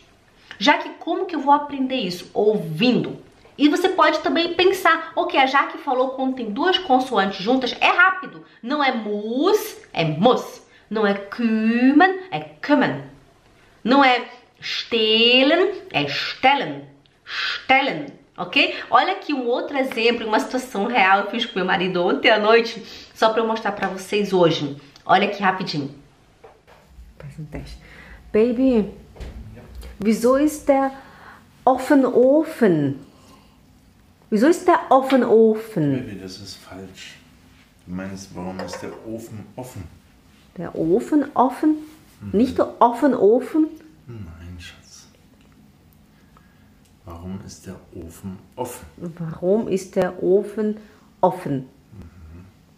Já 0.58 0.78
que 0.78 0.90
como 1.00 1.26
que 1.26 1.36
eu 1.36 1.42
vou 1.42 1.54
aprender 1.54 1.98
isso? 1.98 2.32
Ouvindo. 2.34 3.18
E 3.58 3.70
você 3.70 3.90
pode 3.90 4.20
também 4.20 4.54
pensar, 4.54 5.14
ok, 5.16 5.40
a 5.40 5.46
Jaque 5.46 5.78
falou 5.78 6.10
quando 6.10 6.36
tem 6.36 6.52
duas 6.52 6.78
consoantes 6.78 7.42
juntas, 7.42 7.76
é 7.80 7.88
rápido. 7.88 8.46
Não 8.62 8.84
é 8.84 8.94
mus, 8.94 9.78
é 9.94 10.04
muss. 10.04 10.62
Não 10.90 11.06
é 11.06 11.14
kümmern, 11.14 12.20
é 12.32 12.40
kümmern. 12.40 13.04
Não 13.84 14.04
é 14.04 14.26
stellen, 14.62 15.74
é 15.92 16.08
stellen. 16.08 16.84
Stellen. 17.26 18.08
ok? 18.38 18.76
Olha 18.90 19.14
aqui 19.14 19.34
um 19.34 19.46
outro 19.48 19.78
exemplo, 19.78 20.28
uma 20.28 20.40
situação 20.40 20.88
real 20.88 21.22
eu 21.22 21.32
fiz 21.32 21.46
com 21.46 21.58
meu 21.60 21.66
marido 21.66 22.04
ontem 22.06 22.30
à 22.30 22.40
noite, 22.40 22.84
só 23.14 23.30
para 23.30 23.42
eu 23.42 23.48
mostrar 23.48 23.72
para 23.72 23.88
vocês 23.88 24.34
hoje. 24.34 24.78
Olha 25.06 25.28
aqui 25.28 25.42
rapidinho. 25.42 25.94
Faz 27.18 27.40
um 27.40 27.46
teste. 27.46 27.78
Baby, 28.34 28.92
wieso 30.04 30.38
ist 30.38 30.68
der 30.68 30.92
offen 31.64 32.06
Ofen? 32.06 33.00
Wieso 34.30 34.48
ist 34.48 34.68
der 34.68 34.92
offen 34.92 35.24
Ofen? 35.24 36.02
Baby, 36.02 36.20
das 36.20 36.40
ist 36.40 36.56
falsch. 36.56 37.16
Du 37.88 37.94
meinst, 37.94 38.36
warum 38.36 38.60
ist 38.60 38.82
der 38.82 38.92
Ofen 39.08 39.46
offen? 39.56 39.84
Der 40.58 40.76
Ofen 40.76 41.32
offen? 41.36 41.78
Nicht 42.34 42.58
der 42.58 42.82
offen 42.82 43.14
Ofen? 43.14 43.68
Nein, 44.08 44.26
Schatz. 44.26 44.35
Warum 47.06 47.40
ist 47.46 47.68
der 47.68 47.76
Ofen 47.94 48.40
offen? 48.56 48.86
Warum 49.20 49.68
ist 49.68 49.96
der 49.96 50.24
Ofen 50.24 50.80
offen? 51.22 51.70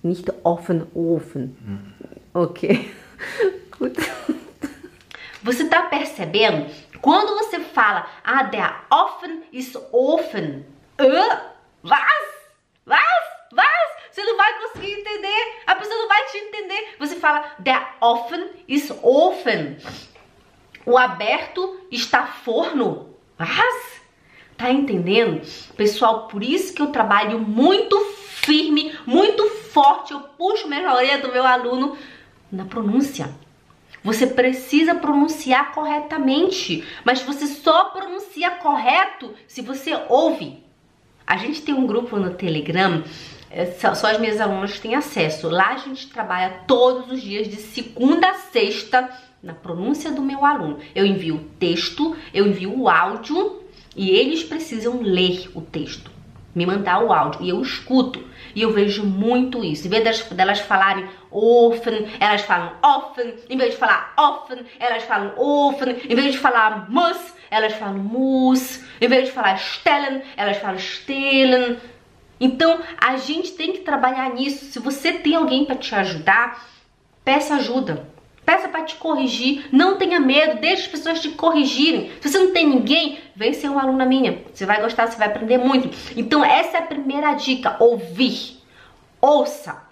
Nicht 0.04 0.28
der 0.28 0.36
offen 0.46 0.86
Ofen. 0.94 1.94
Ok. 2.34 2.92
Gut. 3.80 3.96
Você 5.44 5.66
tá 5.70 5.84
percebendo? 5.84 6.70
Quando 7.02 7.38
você 7.38 7.60
fala, 7.60 8.06
ah, 8.24 8.44
der 8.44 8.74
offen 8.92 9.44
ist 9.54 9.78
offen. 9.94 10.66
Hã? 11.00 11.42
Was? 11.84 12.28
Was? 12.86 13.00
Was? 13.54 13.90
Você 14.12 14.24
não 14.24 14.36
vai 14.36 14.54
conseguir 14.60 14.92
entender. 14.92 15.62
A 15.68 15.76
pessoa 15.76 15.96
não 15.96 16.08
vai 16.10 16.26
te 16.26 16.38
entender. 16.38 16.96
Você 17.00 17.16
fala, 17.16 17.56
der 17.60 17.96
offen 18.02 18.50
ist 18.68 18.92
offen. 19.02 19.78
O 20.86 20.98
aberto 20.98 21.80
está 21.92 22.28
forno. 22.28 23.16
Was? 23.40 24.02
Tá 24.58 24.72
entendendo? 24.72 25.42
Pessoal, 25.76 26.28
por 26.28 26.42
isso 26.42 26.74
que 26.74 26.82
eu 26.82 26.88
trabalho 26.88 27.40
muito 27.40 27.96
firme, 28.26 28.98
muito 29.06 29.48
forte. 29.72 30.14
Eu 30.14 30.22
puxo 30.22 30.68
mesmo 30.68 30.88
a 30.88 30.96
orelha 30.96 31.20
do 31.20 31.32
meu 31.32 31.46
aluno 31.46 31.96
na 32.52 32.66
pronúncia. 32.66 33.30
Você 34.04 34.26
precisa 34.26 34.96
pronunciar 34.96 35.74
corretamente, 35.74 36.84
mas 37.04 37.22
você 37.22 37.46
só 37.46 37.86
pronuncia 37.86 38.50
correto 38.52 39.34
se 39.48 39.62
você 39.62 39.94
ouve. 40.10 40.64
A 41.26 41.38
gente 41.38 41.62
tem 41.62 41.76
um 41.76 41.86
grupo 41.86 42.18
no 42.18 42.34
Telegram, 42.34 43.04
é, 43.52 43.66
só 43.66 44.08
as 44.08 44.20
minhas 44.20 44.40
alunas 44.40 44.80
têm 44.80 44.96
acesso. 44.96 45.50
Lá 45.50 45.74
a 45.74 45.78
gente 45.78 46.08
trabalha 46.08 46.62
todos 46.66 47.12
os 47.12 47.22
dias, 47.22 47.48
de 47.48 47.58
segunda 47.58 48.30
a 48.30 48.34
sexta, 48.36 49.10
na 49.44 49.54
pronúncia 49.54 50.12
do 50.12 50.22
meu 50.22 50.46
aluno. 50.46 50.80
Eu 50.96 51.06
envio 51.06 51.36
o 51.36 51.44
texto, 51.60 52.16
eu 52.34 52.48
envio 52.48 52.80
o 52.80 52.90
áudio 52.90 53.67
e 53.98 54.12
eles 54.12 54.44
precisam 54.44 55.02
ler 55.02 55.50
o 55.56 55.62
texto, 55.62 56.12
me 56.54 56.68
mandar 56.68 57.04
o 57.04 57.12
áudio 57.12 57.44
e 57.44 57.50
eu 57.50 57.60
escuto. 57.62 58.24
E 58.56 58.62
eu 58.62 58.72
vejo 58.72 59.04
muito 59.04 59.64
isso. 59.64 59.88
Em 59.88 59.90
vez 59.90 60.04
delas, 60.04 60.22
delas 60.24 60.60
falarem 60.60 61.08
offen, 61.32 62.08
elas 62.20 62.42
falam 62.42 62.74
offen. 62.84 63.36
Em 63.50 63.58
vez 63.58 63.72
de 63.72 63.78
falar 63.78 64.14
offen, 64.18 64.60
elas 64.80 65.04
falam 65.04 65.34
offen. 65.38 65.98
Em 66.08 66.16
vez 66.16 66.34
de 66.34 66.38
falar 66.38 66.90
muss, 66.90 67.34
elas 67.50 67.74
falam 67.74 67.98
muss. 67.98 68.84
Em 69.02 69.08
vez 69.08 69.26
de 69.26 69.32
falar 69.32 69.58
stellen, 69.58 70.22
elas 70.36 70.58
falam 70.58 70.80
stellen. 70.80 71.78
Então, 72.40 72.80
a 73.00 73.18
gente 73.18 73.54
tem 73.54 73.74
que 73.74 73.80
trabalhar 73.80 74.34
nisso. 74.34 74.66
Se 74.66 74.80
você 74.80 75.14
tem 75.14 75.36
alguém 75.36 75.66
para 75.66 75.76
te 75.76 75.94
ajudar, 75.96 76.66
peça 77.26 77.56
ajuda. 77.56 78.08
Peça 78.48 78.70
para 78.70 78.84
te 78.84 78.96
corrigir, 78.96 79.68
não 79.74 79.98
tenha 79.98 80.22
medo, 80.22 80.62
deixe 80.62 80.84
as 80.84 80.88
pessoas 80.88 81.20
te 81.20 81.32
corrigirem. 81.32 82.10
Se 82.22 82.30
você 82.30 82.40
não 82.40 82.54
tem 82.54 82.66
ninguém, 82.66 83.20
vem 83.36 83.52
ser 83.52 83.68
uma 83.68 83.82
aluna 83.82 84.06
minha. 84.06 84.42
Você 84.54 84.66
vai 84.66 84.80
gostar, 84.80 85.06
você 85.06 85.18
vai 85.18 85.28
aprender 85.28 85.58
muito. 85.58 85.90
Então, 86.16 86.46
essa 86.46 86.78
é 86.78 86.80
a 86.80 86.86
primeira 86.86 87.34
dica: 87.34 87.76
ouvir. 87.78 88.62
Ouça. 89.20 89.84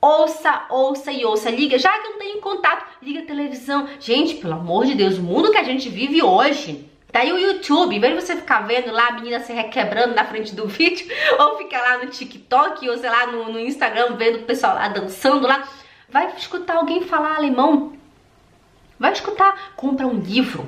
Ouça, 0.00 0.64
ouça 0.70 1.10
e 1.10 1.24
ouça. 1.24 1.50
Liga, 1.50 1.76
já 1.76 1.90
que 1.90 2.10
não 2.10 2.18
tem 2.20 2.40
contato, 2.40 2.86
liga 3.02 3.18
a 3.18 3.26
televisão. 3.26 3.88
Gente, 3.98 4.36
pelo 4.36 4.52
amor 4.52 4.86
de 4.86 4.94
Deus, 4.94 5.18
o 5.18 5.22
mundo 5.22 5.50
que 5.50 5.58
a 5.58 5.64
gente 5.64 5.88
vive 5.88 6.22
hoje. 6.22 6.88
Tá 7.10 7.18
aí 7.18 7.32
o 7.32 7.38
YouTube, 7.38 7.96
em 7.96 8.00
vez 8.00 8.14
de 8.14 8.24
você 8.24 8.36
ficar 8.36 8.60
vendo 8.60 8.92
lá 8.92 9.08
a 9.08 9.12
menina 9.12 9.40
se 9.40 9.52
requebrando 9.52 10.14
na 10.14 10.24
frente 10.24 10.54
do 10.54 10.66
vídeo, 10.70 11.04
ou 11.40 11.58
ficar 11.58 11.82
lá 11.82 11.98
no 11.98 12.10
TikTok, 12.10 12.88
ou 12.88 12.96
sei 12.96 13.10
lá, 13.10 13.26
no, 13.26 13.52
no 13.52 13.58
Instagram, 13.58 14.14
vendo 14.14 14.38
o 14.38 14.42
pessoal 14.44 14.76
lá 14.76 14.86
dançando 14.86 15.48
lá, 15.48 15.66
vai 16.08 16.32
escutar 16.36 16.76
alguém 16.76 17.02
falar 17.02 17.34
alemão. 17.34 18.03
Vai 18.98 19.12
escutar, 19.12 19.74
compra 19.76 20.06
um 20.06 20.18
livro. 20.18 20.66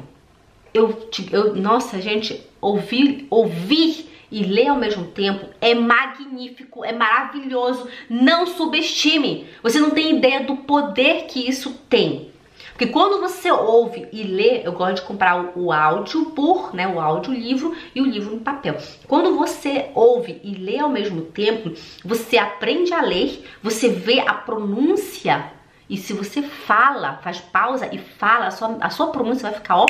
Eu, 0.75 1.09
eu 1.33 1.57
nossa, 1.57 2.01
gente, 2.01 2.45
ouvir, 2.61 3.27
ouvir 3.31 4.11
e 4.31 4.43
ler 4.43 4.69
ao 4.69 4.77
mesmo 4.77 5.07
tempo 5.07 5.47
é 5.61 5.75
magnífico, 5.75 6.85
é 6.85 6.93
maravilhoso. 6.93 7.89
Não 8.11 8.47
subestime. 8.47 9.47
Você 9.63 9.79
não 9.79 9.91
tem 9.91 10.17
ideia 10.17 10.45
do 10.45 10.57
poder 10.57 11.27
que 11.27 11.49
isso 11.49 11.73
tem. 11.89 12.31
Porque 12.73 12.89
quando 12.89 13.21
você 13.21 13.51
ouve 13.51 14.07
e 14.13 14.23
lê, 14.23 14.61
eu 14.63 14.73
gosto 14.73 14.97
de 14.97 15.03
comprar 15.03 15.57
o, 15.57 15.67
o 15.67 15.73
áudio 15.73 16.27
por, 16.27 16.75
né, 16.75 16.87
o 16.87 17.01
áudio 17.01 17.33
livro 17.33 17.75
e 17.95 18.03
o 18.03 18.05
livro 18.05 18.35
no 18.35 18.43
papel. 18.43 18.77
Quando 19.07 19.35
você 19.35 19.91
ouve 19.95 20.39
e 20.45 20.55
lê 20.55 20.79
ao 20.79 20.91
mesmo 20.91 21.23
tempo, 21.23 21.73
você 22.05 22.37
aprende 22.37 22.93
a 22.93 23.01
ler, 23.01 23.43
você 23.63 23.89
vê 23.89 24.21
a 24.21 24.35
pronúncia 24.35 25.56
e 25.89 25.97
se 25.97 26.13
você 26.13 26.43
fala, 26.43 27.19
faz 27.23 27.39
pausa 27.39 27.89
e 27.93 27.99
fala, 27.99 28.47
a 28.47 28.51
sua, 28.51 28.77
a 28.81 28.91
sua 28.91 29.09
pronúncia 29.13 29.51
vai 29.51 29.59
ficar, 29.61 29.77
ó, 29.77 29.87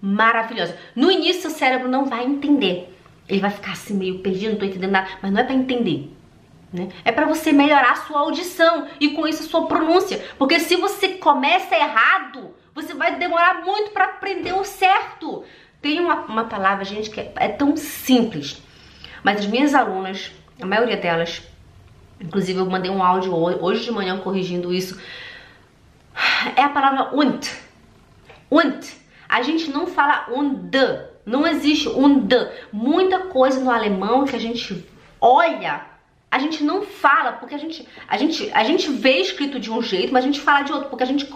maravilhosa. 0.00 0.76
No 0.94 1.10
início, 1.10 1.48
o 1.48 1.52
cérebro 1.52 1.88
não 1.88 2.04
vai 2.06 2.24
entender. 2.24 2.90
Ele 3.28 3.40
vai 3.40 3.50
ficar 3.50 3.72
assim 3.72 3.94
meio 3.94 4.18
perdido, 4.18 4.52
não 4.52 4.58
tô 4.58 4.64
entendendo 4.66 4.90
nada, 4.92 5.08
mas 5.22 5.32
não 5.32 5.40
é 5.40 5.44
para 5.44 5.54
entender. 5.54 6.12
Né? 6.72 6.88
É 7.04 7.10
para 7.12 7.26
você 7.26 7.52
melhorar 7.52 7.92
a 7.92 7.96
sua 7.96 8.20
audição 8.20 8.86
e 9.00 9.10
com 9.10 9.26
isso 9.26 9.44
a 9.44 9.46
sua 9.46 9.66
pronúncia. 9.66 10.22
Porque 10.38 10.60
se 10.60 10.76
você 10.76 11.08
começa 11.10 11.74
errado, 11.74 12.54
você 12.74 12.92
vai 12.94 13.16
demorar 13.16 13.62
muito 13.64 13.92
para 13.92 14.04
aprender 14.04 14.52
o 14.52 14.64
certo. 14.64 15.44
Tem 15.80 16.00
uma, 16.00 16.16
uma 16.22 16.44
palavra, 16.44 16.84
gente, 16.84 17.10
que 17.10 17.20
é, 17.20 17.32
é 17.36 17.48
tão 17.48 17.76
simples. 17.76 18.62
Mas 19.22 19.38
as 19.40 19.46
minhas 19.46 19.74
alunas, 19.74 20.32
a 20.60 20.66
maioria 20.66 20.96
delas, 20.96 21.42
inclusive 22.20 22.58
eu 22.58 22.66
mandei 22.66 22.90
um 22.90 23.02
áudio 23.02 23.32
ho- 23.32 23.64
hoje 23.64 23.84
de 23.84 23.90
manhã 23.90 24.18
corrigindo 24.18 24.72
isso, 24.74 25.00
é 26.56 26.62
a 26.62 26.68
palavra 26.68 27.10
und. 27.14 27.50
Und. 28.50 28.86
A 29.28 29.42
gente 29.42 29.70
não 29.70 29.86
fala 29.86 30.26
und. 30.30 30.70
Não 31.26 31.46
existe 31.46 31.88
und. 31.88 32.28
Muita 32.72 33.18
coisa 33.20 33.60
no 33.60 33.70
alemão 33.70 34.24
que 34.24 34.36
a 34.36 34.40
gente 34.40 34.86
olha, 35.20 35.80
a 36.30 36.38
gente 36.38 36.62
não 36.62 36.82
fala, 36.82 37.32
porque 37.32 37.54
a 37.54 37.58
gente, 37.58 37.88
a 38.06 38.16
gente, 38.18 38.50
a 38.52 38.64
gente 38.64 38.90
vê 38.90 39.18
escrito 39.20 39.58
de 39.58 39.70
um 39.70 39.80
jeito, 39.80 40.12
mas 40.12 40.24
a 40.24 40.26
gente 40.26 40.40
fala 40.40 40.62
de 40.62 40.72
outro, 40.72 40.90
porque 40.90 41.02
a 41.04 41.06
gente 41.06 41.26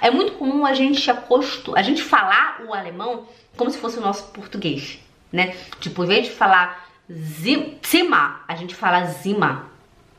é 0.00 0.10
muito 0.10 0.32
comum 0.34 0.64
a 0.64 0.72
gente 0.72 1.10
acosto, 1.10 1.76
a 1.76 1.82
gente 1.82 2.02
falar 2.02 2.62
o 2.66 2.72
alemão 2.72 3.26
como 3.56 3.70
se 3.70 3.78
fosse 3.78 3.98
o 3.98 4.00
nosso 4.00 4.30
português, 4.32 4.98
né? 5.32 5.54
Tipo, 5.80 6.04
em 6.04 6.06
vez 6.06 6.26
de 6.26 6.32
falar 6.32 6.88
zi- 7.10 7.76
Zimmer, 7.86 8.36
a 8.48 8.54
gente 8.54 8.74
fala 8.74 9.04
Zima. 9.06 9.75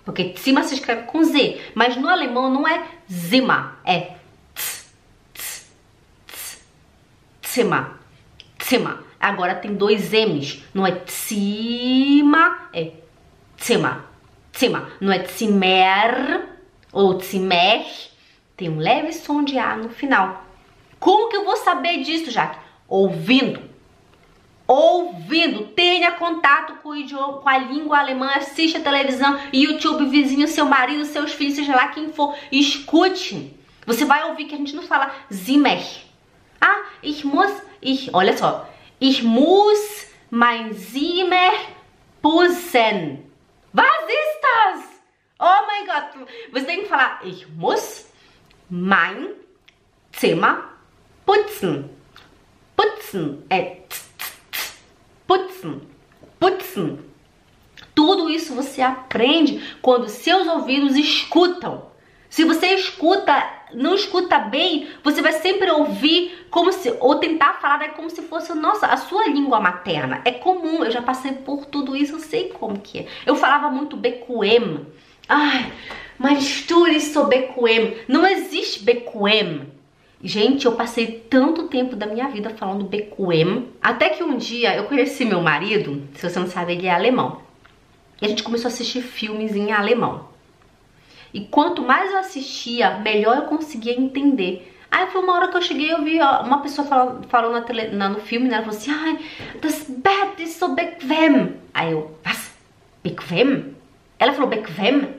Porque 0.08 0.34
Zimmer 0.40 0.64
se 0.64 0.76
escreve 0.76 1.02
com 1.02 1.22
Z, 1.22 1.60
mas 1.76 1.98
no 1.98 2.08
alemão 2.08 2.50
não 2.50 2.66
é 2.66 2.82
Zimmer, 3.12 3.72
é 3.84 4.14
tz, 4.56 4.94
tz, 5.34 5.68
tz, 6.32 6.62
Zimmer. 7.46 7.88
Zimmer. 8.64 9.00
Agora 9.20 9.56
tem 9.56 9.76
dois 9.76 10.14
M's. 10.14 10.64
Não 10.74 10.88
é 10.88 11.02
Zimmer, 11.10 12.70
é 12.74 12.92
Zimmer. 13.62 13.98
Zimmer. 14.58 14.84
Não 15.02 15.12
é 15.12 15.26
Zimmer 15.26 16.48
ou 16.94 17.20
Zimmer. 17.20 17.86
Tem 18.56 18.70
um 18.70 18.80
leve 18.80 19.12
som 19.12 19.44
de 19.44 19.60
A 19.60 19.76
no 19.76 19.90
final. 19.90 20.46
Como 21.02 21.28
que 21.28 21.36
eu 21.36 21.44
vou 21.44 21.58
saber 21.58 22.02
disso, 22.02 22.32
Jaque? 22.32 22.58
Ouvindo. 22.88 23.60
Ouvindo. 24.68 25.68
Tenha 25.68 26.12
contato 26.12 26.76
com 26.84 26.90
o 26.90 26.96
idioma, 26.96 27.40
com 27.40 27.48
a 27.48 27.58
língua 27.58 28.00
alemã. 28.00 28.30
Assista 28.36 28.80
televisão, 28.80 29.40
YouTube, 29.54 30.10
vizinho, 30.10 30.48
seu 30.48 30.66
marido, 30.66 31.06
seus 31.06 31.32
filhos, 31.32 31.56
seja 31.56 31.74
lá 31.74 31.88
quem 31.88 32.12
for. 32.12 32.36
Escute. 32.52 33.58
Você 33.86 34.04
vai 34.04 34.30
ouvir 34.30 34.46
que 34.46 34.56
a 34.56 34.58
gente 34.58 34.76
não 34.76 34.84
fala 34.84 35.16
Zimmer. 35.34 35.82
Ah, 36.60 36.84
ich 37.02 37.24
muss, 37.24 37.52
ich, 37.82 38.10
olha 38.12 38.36
só. 38.36 38.70
Ich 39.00 39.24
muss 39.24 40.08
mein 40.30 40.74
Zimmer 40.74 41.54
putzen. 42.22 43.24
Was 43.74 44.10
ist 44.10 44.42
das? 44.42 44.84
Oh 45.40 45.66
mein 45.68 45.86
Gott. 45.86 46.28
Você 46.52 46.66
tem 46.66 46.82
que 46.82 46.90
falar, 46.90 47.22
ich 47.24 47.48
muss 47.56 48.08
mein 48.70 49.36
Zimmer 50.12 50.64
putzen. 51.26 51.90
Putzen 52.76 53.44
é. 53.50 53.84
Putzen, 55.28 55.82
putzen. 56.40 57.00
Tudo 57.94 58.30
isso 58.30 58.54
você 58.54 58.82
aprende 58.82 59.62
quando 59.82 60.08
seus 60.08 60.48
ouvidos 60.48 60.96
escutam. 60.96 61.86
Se 62.30 62.44
você 62.44 62.68
escuta, 62.68 63.34
não 63.74 63.96
escuta 63.96 64.38
bem, 64.38 64.88
você 65.04 65.22
vai 65.22 65.34
sempre 65.34 65.72
ouvir 65.72 66.46
como 66.50 66.72
se 66.72 66.94
ou 67.00 67.16
tentar 67.16 67.54
falar 67.54 67.82
é 67.82 67.88
como 67.90 68.10
se 68.10 68.22
fosse 68.22 68.54
nossa, 68.54 68.88
a 68.88 68.98
sua 68.98 69.28
língua 69.28 69.60
materna. 69.60 70.22
É 70.26 70.32
comum, 70.32 70.84
eu 70.84 70.92
já 70.92 71.02
passei 71.02 71.32
por 71.34 71.66
tudo 71.66 71.96
isso, 71.96 72.14
eu 72.14 72.20
sei 72.20 72.50
como 72.50 72.80
que 72.80 73.00
é. 73.00 73.08
Eu 73.26 73.36
falava 73.36 73.70
muito 73.70 73.96
becuem. 73.96 74.86
Ai, 75.28 75.72
mas 76.18 76.44
estude 76.44 77.00
sobre 77.02 77.42
becuem. 77.42 77.98
Não 78.08 78.26
existe 78.28 78.84
becuem. 78.84 79.77
Gente, 80.22 80.66
eu 80.66 80.72
passei 80.72 81.26
tanto 81.30 81.68
tempo 81.68 81.96
da 81.96 82.08
minha 82.08 82.28
vida 82.28 82.50
falando 82.50 82.86
becuem, 82.86 83.70
até 83.82 84.10
que 84.10 84.24
um 84.24 84.36
dia 84.36 84.76
eu 84.76 84.86
conheci 84.86 85.24
meu 85.24 85.42
marido, 85.42 86.08
se 86.16 86.28
você 86.28 86.40
não 86.40 86.48
sabe, 86.48 86.74
ele 86.74 86.88
é 86.88 86.92
alemão. 86.92 87.40
E 88.20 88.26
a 88.26 88.30
gente 88.30 88.42
começou 88.42 88.68
a 88.68 88.72
assistir 88.72 89.02
filmes 89.04 89.56
em 89.56 89.72
alemão. 89.72 90.28
E 91.32 91.42
quanto 91.42 91.84
mais 91.84 92.12
eu 92.12 92.18
assistia, 92.18 92.98
melhor 92.98 93.38
eu 93.38 93.42
conseguia 93.44 93.94
entender. 93.94 94.74
Aí 94.90 95.06
foi 95.08 95.22
uma 95.22 95.34
hora 95.34 95.50
que 95.50 95.58
eu 95.58 95.62
cheguei 95.62 95.94
eu 95.94 96.04
vi 96.04 96.20
uma 96.20 96.62
pessoa 96.62 96.88
falando, 96.88 97.28
falando 97.28 97.54
na 97.54 97.62
tele, 97.62 97.90
na, 97.90 98.10
no 98.10 98.20
filme, 98.20 98.48
né? 98.48 98.56
Ela 98.56 98.64
falou 98.64 98.80
assim, 98.80 98.92
ai, 98.92 99.20
das 99.62 99.86
Bett 99.88 100.42
ist 100.42 100.58
so 100.58 100.70
bequem. 100.70 101.58
Aí 101.74 101.92
eu, 101.92 102.18
was? 102.26 102.52
Bequem? 103.04 103.76
Ela 104.18 104.34
falou 104.34 104.50
bequem? 104.50 105.16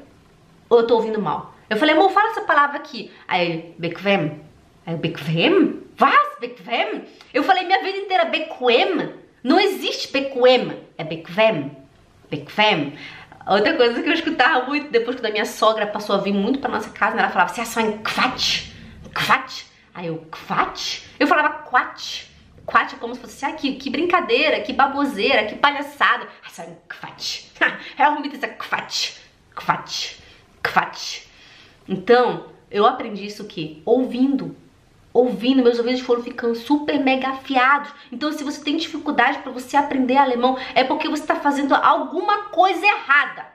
Ou 0.68 0.80
eu 0.80 0.86
tô 0.86 0.96
ouvindo 0.96 1.20
mal? 1.20 1.54
Eu 1.70 1.76
falei, 1.76 1.94
amor, 1.94 2.10
fala 2.10 2.30
essa 2.30 2.40
palavra 2.40 2.78
aqui. 2.78 3.12
Aí 3.28 3.46
ele, 3.46 3.74
bequem? 3.78 4.47
Aí 4.88 4.94
eu, 4.94 4.98
bequem? 4.98 5.82
Was? 6.00 6.38
Bequem? 6.40 7.04
Eu 7.34 7.44
falei 7.44 7.66
minha 7.66 7.82
vida 7.82 7.98
inteira, 7.98 8.24
bequem? 8.24 9.12
Não 9.44 9.60
existe 9.60 10.10
bequem, 10.10 10.82
é 10.96 11.04
bequem. 11.04 11.76
Bequem. 12.30 12.98
Outra 13.46 13.76
coisa 13.76 14.02
que 14.02 14.08
eu 14.08 14.14
escutava 14.14 14.64
muito 14.64 14.90
depois 14.90 15.20
que 15.20 15.26
a 15.26 15.30
minha 15.30 15.44
sogra 15.44 15.86
passou 15.86 16.16
a 16.16 16.20
vir 16.20 16.32
muito 16.32 16.58
pra 16.58 16.70
nossa 16.70 16.88
casa, 16.88 17.18
ela 17.18 17.28
falava 17.28 17.50
assim, 17.50 17.60
é 17.60 17.66
só 17.66 17.80
em 17.80 17.98
quat, 17.98 18.72
quat. 19.12 19.66
Aí 19.94 20.06
eu, 20.06 20.26
quat? 20.30 21.02
Eu 21.20 21.26
falava 21.26 21.50
quat. 21.64 22.26
Quat 22.64 22.94
é 22.94 22.98
como 22.98 23.14
se 23.14 23.20
fosse, 23.20 23.44
ah, 23.44 23.52
que, 23.52 23.74
que 23.74 23.90
brincadeira, 23.90 24.60
que 24.60 24.72
baboseira, 24.72 25.44
que 25.44 25.56
palhaçada. 25.56 26.26
Aí 26.42 26.50
só 26.50 26.62
em 26.62 26.78
quat. 26.88 27.52
Realmente 27.94 28.36
isso 28.36 28.46
é 28.46 28.48
quat, 28.48 29.20
quat, 29.54 30.16
quat. 30.62 31.28
Então, 31.86 32.46
eu 32.70 32.86
aprendi 32.86 33.26
isso 33.26 33.44
que 33.44 33.82
ouvindo 33.84 34.56
ouvindo, 35.12 35.62
meus 35.62 35.78
ouvidos 35.78 36.00
foram 36.00 36.22
ficando 36.22 36.54
super 36.54 36.98
mega 37.00 37.28
afiados. 37.28 37.90
Então, 38.12 38.32
se 38.32 38.44
você 38.44 38.62
tem 38.62 38.76
dificuldade 38.76 39.38
para 39.38 39.52
você 39.52 39.76
aprender 39.76 40.16
alemão, 40.16 40.58
é 40.74 40.84
porque 40.84 41.08
você 41.08 41.22
está 41.22 41.36
fazendo 41.36 41.74
alguma 41.74 42.44
coisa 42.44 42.84
errada. 42.84 43.46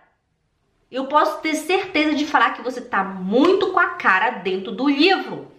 Eu 0.91 1.05
posso 1.07 1.41
ter 1.41 1.55
certeza 1.55 2.15
de 2.15 2.25
falar 2.25 2.51
que 2.51 2.61
você 2.61 2.79
está 2.79 3.03
muito 3.03 3.71
com 3.71 3.79
a 3.79 3.91
cara 3.91 4.29
dentro 4.29 4.71
do 4.71 4.87
livro. 4.87 5.51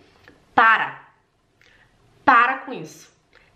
Para. 0.54 1.02
Para 2.24 2.58
com 2.58 2.72
isso. 2.72 3.12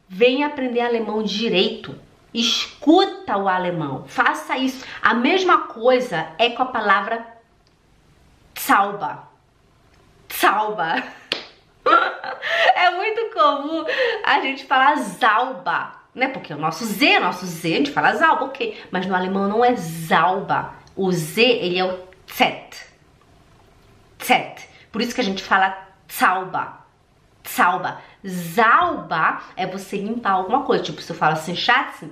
Venha 0.08 0.48
aprender 0.48 0.80
alemão 0.80 1.22
direito. 1.22 1.94
Escuta 2.34 3.36
o 3.36 3.48
alemão. 3.48 4.04
Faça 4.08 4.58
isso. 4.58 4.84
A 5.00 5.14
mesma 5.14 5.68
coisa 5.68 6.32
é 6.38 6.50
com 6.50 6.62
a 6.62 6.66
palavra 6.66 7.24
salva. 8.54 9.28
Salva. 10.28 11.02
é 12.74 12.90
muito 12.90 13.30
comum 13.32 13.84
a 14.24 14.40
gente 14.40 14.64
falar 14.64 14.96
Zauba, 14.96 15.92
né? 16.14 16.28
Porque 16.28 16.52
o 16.52 16.58
nosso 16.58 16.84
Z, 16.84 17.18
nosso 17.20 17.46
Z, 17.46 17.72
a 17.72 17.76
gente 17.76 17.90
fala 17.90 18.14
Zauba, 18.14 18.44
ok. 18.46 18.78
Mas 18.90 19.06
no 19.06 19.14
alemão 19.14 19.48
não 19.48 19.64
é 19.64 19.74
Zauba. 19.74 20.74
O 20.96 21.10
Z, 21.12 21.42
ele 21.42 21.78
é 21.78 21.84
o 21.84 21.98
Z. 22.32 22.68
Z. 24.22 24.54
Por 24.90 25.00
isso 25.00 25.14
que 25.14 25.20
a 25.20 25.24
gente 25.24 25.42
fala 25.42 25.76
Zauba. 26.10 26.78
Zauba. 27.48 28.00
Zauba 28.26 29.40
é 29.56 29.66
você 29.66 29.96
limpar 29.96 30.32
alguma 30.32 30.62
coisa. 30.62 30.84
Tipo, 30.84 31.00
se 31.00 31.10
eu 31.10 31.16
falo 31.16 31.34
assim, 31.34 31.54
Schatz, 31.54 32.04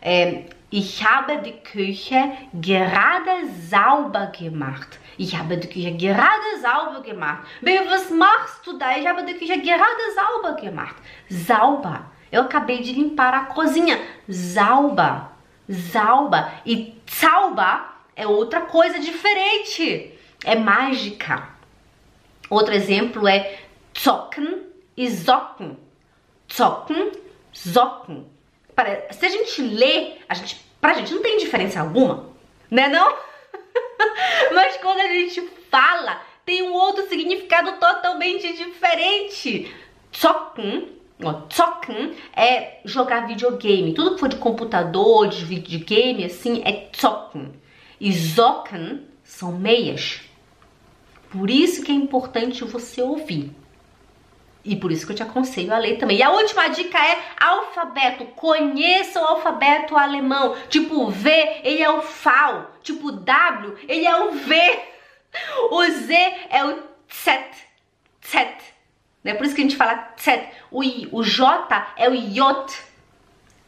é, 0.00 0.46
ich 0.72 1.04
habe 1.04 1.42
die 1.42 1.52
Küche 1.52 2.32
gerade 2.54 3.46
sauber 3.68 4.32
gemacht. 4.32 4.98
Ich 5.18 5.36
habe 5.36 5.56
die 5.56 5.68
Küche 5.68 5.92
gerade 5.92 6.60
sauber 6.60 7.02
gemacht. 7.02 7.44
Baby, 7.60 7.88
was 7.88 8.10
machst 8.10 8.66
du 8.66 8.78
da? 8.78 8.96
Ich 8.96 9.06
habe 9.06 9.24
die 9.24 9.34
Küche 9.34 9.60
gerade 9.60 10.02
sauber 10.14 10.60
gemacht. 10.60 10.96
Sauber. 11.28 12.10
Eu 12.30 12.42
acabei 12.42 12.78
de 12.78 12.92
limpar 12.92 13.34
a 13.34 13.44
cozinha. 13.46 13.98
Sauber. 14.28 15.30
Sauber. 15.68 16.52
E 16.64 16.94
sauber 17.06 17.84
é 18.16 18.26
outra 18.26 18.62
coisa 18.62 18.98
diferente. 18.98 20.18
É 20.44 20.54
mágica. 20.56 21.48
Outro 22.48 22.74
exemplo 22.74 23.28
é 23.28 23.58
zocken 23.98 24.62
e 24.96 25.10
zocken. 25.10 25.76
Zocken, 26.52 27.12
zocken. 27.56 28.26
Se 29.10 29.26
a 29.26 29.28
gente 29.28 29.62
lê, 29.62 30.18
a 30.28 30.34
gente, 30.34 30.60
pra 30.80 30.94
gente 30.94 31.14
não 31.14 31.22
tem 31.22 31.38
diferença 31.38 31.80
alguma, 31.80 32.26
né 32.70 32.88
não? 32.88 33.14
Mas 34.52 34.76
quando 34.78 35.00
a 35.00 35.08
gente 35.08 35.40
fala, 35.70 36.20
tem 36.44 36.62
um 36.62 36.72
outro 36.72 37.08
significado 37.08 37.72
totalmente 37.78 38.52
diferente. 38.52 39.74
Ó, 41.24 41.42
zocken 41.52 42.14
é 42.34 42.80
jogar 42.84 43.26
videogame. 43.26 43.94
Tudo 43.94 44.14
que 44.14 44.20
for 44.20 44.28
de 44.28 44.36
computador, 44.36 45.28
de 45.28 45.44
videogame, 45.44 46.24
assim, 46.24 46.62
é 46.64 46.88
zocken. 46.98 47.52
E 48.00 48.12
zocken 48.12 49.02
são 49.22 49.52
meias. 49.52 50.20
Por 51.30 51.48
isso 51.48 51.82
que 51.82 51.92
é 51.92 51.94
importante 51.94 52.64
você 52.64 53.00
ouvir. 53.00 53.52
E 54.64 54.76
por 54.76 54.92
isso 54.92 55.04
que 55.04 55.12
eu 55.12 55.16
te 55.16 55.22
aconselho 55.22 55.74
a 55.74 55.78
ler 55.78 55.98
também. 55.98 56.18
E 56.18 56.22
a 56.22 56.30
última 56.30 56.68
dica 56.68 56.98
é 56.98 57.18
alfabeto. 57.40 58.24
Conheça 58.26 59.20
o 59.20 59.24
alfabeto 59.24 59.96
alemão. 59.96 60.56
Tipo, 60.68 61.08
V, 61.10 61.30
ele 61.64 61.82
é 61.82 61.90
o 61.90 62.00
FAU. 62.02 62.70
Tipo, 62.82 63.10
W, 63.10 63.76
ele 63.88 64.06
é 64.06 64.16
o 64.16 64.32
V. 64.32 64.80
O 65.70 65.84
Z 65.84 66.14
é 66.50 66.64
o 66.64 66.78
Z. 67.12 67.44
Z. 68.24 68.48
Né? 69.24 69.34
Por 69.34 69.46
isso 69.46 69.54
que 69.54 69.62
a 69.62 69.64
gente 69.64 69.76
fala 69.76 70.14
Z. 70.20 70.48
O, 70.70 70.84
I, 70.84 71.08
o 71.10 71.24
J 71.24 71.94
é 71.96 72.08
o 72.08 72.16
J. 72.16 72.92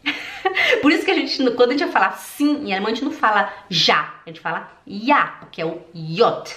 Por 0.83 0.93
isso 0.93 1.05
que 1.05 1.11
a 1.11 1.15
gente, 1.15 1.51
quando 1.53 1.71
a 1.71 1.73
gente 1.73 1.85
vai 1.85 1.93
falar 1.93 2.13
sim 2.13 2.67
em 2.67 2.73
alemão, 2.73 2.93
a 2.93 2.95
gente 2.95 3.05
não 3.05 3.11
fala 3.13 3.53
já, 3.71 4.15
a 4.25 4.29
gente 4.29 4.41
fala 4.41 4.71
ja, 4.87 5.41
que 5.51 5.61
é 5.61 5.65
o 5.65 5.83
J. 5.95 6.55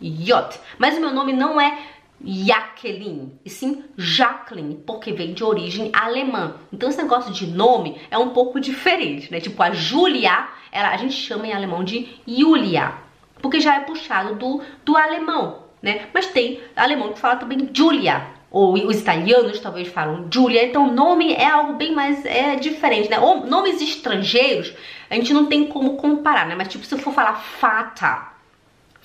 J. 0.00 0.60
Mas 0.78 0.96
o 0.96 1.00
meu 1.00 1.10
nome 1.10 1.32
não 1.32 1.60
é 1.60 1.76
Jacqueline, 2.24 3.38
e 3.44 3.50
sim 3.50 3.84
Jacqueline, 3.96 4.76
porque 4.86 5.12
vem 5.12 5.34
de 5.34 5.44
origem 5.44 5.90
alemã. 5.92 6.56
Então 6.72 6.88
esse 6.88 7.00
negócio 7.00 7.32
de 7.32 7.46
nome 7.46 8.00
é 8.10 8.18
um 8.18 8.30
pouco 8.30 8.60
diferente, 8.60 9.30
né? 9.30 9.40
Tipo 9.40 9.62
a 9.62 9.72
Julia, 9.72 10.48
ela, 10.72 10.90
a 10.90 10.96
gente 10.96 11.14
chama 11.14 11.46
em 11.46 11.52
alemão 11.52 11.84
de 11.84 12.08
Julia, 12.26 12.94
porque 13.40 13.60
já 13.60 13.76
é 13.76 13.80
puxado 13.80 14.34
do, 14.36 14.62
do 14.84 14.96
alemão, 14.96 15.64
né? 15.82 16.08
Mas 16.12 16.26
tem 16.26 16.60
alemão 16.74 17.12
que 17.12 17.20
fala 17.20 17.36
também 17.36 17.68
Julia, 17.72 18.26
ou 18.50 18.74
os 18.74 19.00
italianos 19.00 19.58
talvez 19.58 19.88
falam 19.88 20.28
Julia, 20.32 20.64
então 20.64 20.92
nome 20.92 21.32
é 21.32 21.46
algo 21.46 21.74
bem 21.74 21.92
mais 21.92 22.24
é 22.24 22.56
diferente, 22.56 23.10
né? 23.10 23.18
Ou 23.18 23.44
nomes 23.46 23.82
estrangeiros, 23.82 24.72
a 25.10 25.14
gente 25.14 25.34
não 25.34 25.46
tem 25.46 25.66
como 25.66 25.96
comparar, 25.96 26.46
né? 26.46 26.54
Mas 26.54 26.68
tipo, 26.68 26.84
se 26.84 26.94
eu 26.94 26.98
for 26.98 27.12
falar 27.12 27.34
Fata, 27.34 28.33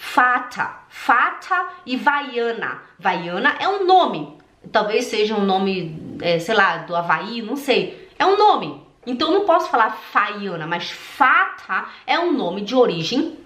Fata, 0.02 0.80
Fata 0.88 1.74
e 1.86 1.98
Vaiana. 1.98 2.82
Vaiana 2.98 3.58
é 3.60 3.68
um 3.68 3.86
nome. 3.86 4.38
Talvez 4.72 5.06
seja 5.06 5.36
um 5.36 5.44
nome, 5.44 6.18
é, 6.22 6.40
sei 6.40 6.56
lá, 6.56 6.78
do 6.78 6.96
Havaí, 6.96 7.42
não 7.42 7.58
sei. 7.58 8.10
É 8.18 8.26
um 8.26 8.38
nome. 8.38 8.82
Então 9.06 9.30
não 9.30 9.46
posso 9.46 9.70
falar 9.70 9.92
Faiana, 9.92 10.66
mas 10.66 10.90
Fata 10.90 11.86
é 12.08 12.18
um 12.18 12.32
nome 12.32 12.62
de 12.62 12.74
origem 12.76 13.38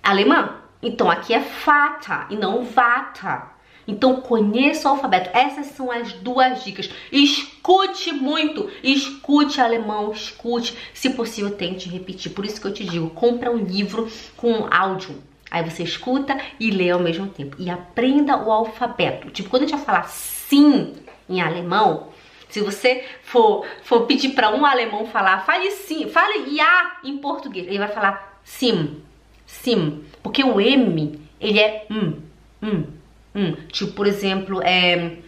alemã. 0.00 0.54
Então 0.80 1.10
aqui 1.10 1.34
é 1.34 1.40
Fata 1.40 2.26
e 2.30 2.36
não 2.36 2.62
Vata. 2.62 3.53
Então 3.86 4.20
conheça 4.20 4.88
o 4.88 4.92
alfabeto. 4.92 5.30
Essas 5.32 5.66
são 5.68 5.90
as 5.90 6.12
duas 6.12 6.64
dicas. 6.64 6.90
Escute 7.12 8.12
muito, 8.12 8.70
escute 8.82 9.60
alemão, 9.60 10.12
escute. 10.12 10.76
Se 10.92 11.10
possível, 11.10 11.50
tente 11.56 11.88
repetir. 11.88 12.32
Por 12.32 12.44
isso 12.44 12.60
que 12.60 12.66
eu 12.66 12.72
te 12.72 12.84
digo, 12.84 13.10
compra 13.10 13.50
um 13.50 13.58
livro 13.58 14.08
com 14.36 14.66
áudio. 14.70 15.22
Aí 15.50 15.68
você 15.68 15.82
escuta 15.82 16.36
e 16.58 16.70
lê 16.70 16.90
ao 16.90 17.00
mesmo 17.00 17.28
tempo. 17.28 17.56
E 17.58 17.70
aprenda 17.70 18.36
o 18.36 18.50
alfabeto. 18.50 19.30
Tipo, 19.30 19.50
quando 19.50 19.62
a 19.62 19.66
gente 19.66 19.76
vai 19.76 19.84
falar 19.84 20.08
sim 20.08 20.94
em 21.28 21.40
alemão, 21.40 22.08
se 22.54 22.60
você 22.60 23.04
for, 23.22 23.66
for 23.82 24.02
pedir 24.02 24.30
para 24.30 24.54
um 24.54 24.64
alemão 24.64 25.06
falar, 25.06 25.44
fale 25.44 25.70
sim, 25.72 26.08
fale 26.08 26.56
ja 26.56 27.00
em 27.02 27.18
português, 27.18 27.66
ele 27.66 27.78
vai 27.78 27.88
falar 27.88 28.40
sim, 28.44 29.02
sim, 29.44 30.04
porque 30.22 30.44
o 30.44 30.60
M, 30.60 31.18
ele 31.40 31.58
é 31.58 31.84
um, 31.90 32.20
um, 32.62 32.86
um. 33.34 33.52
Tipo, 33.68 33.92
por 33.92 34.06
exemplo, 34.06 34.62
é 34.62 35.18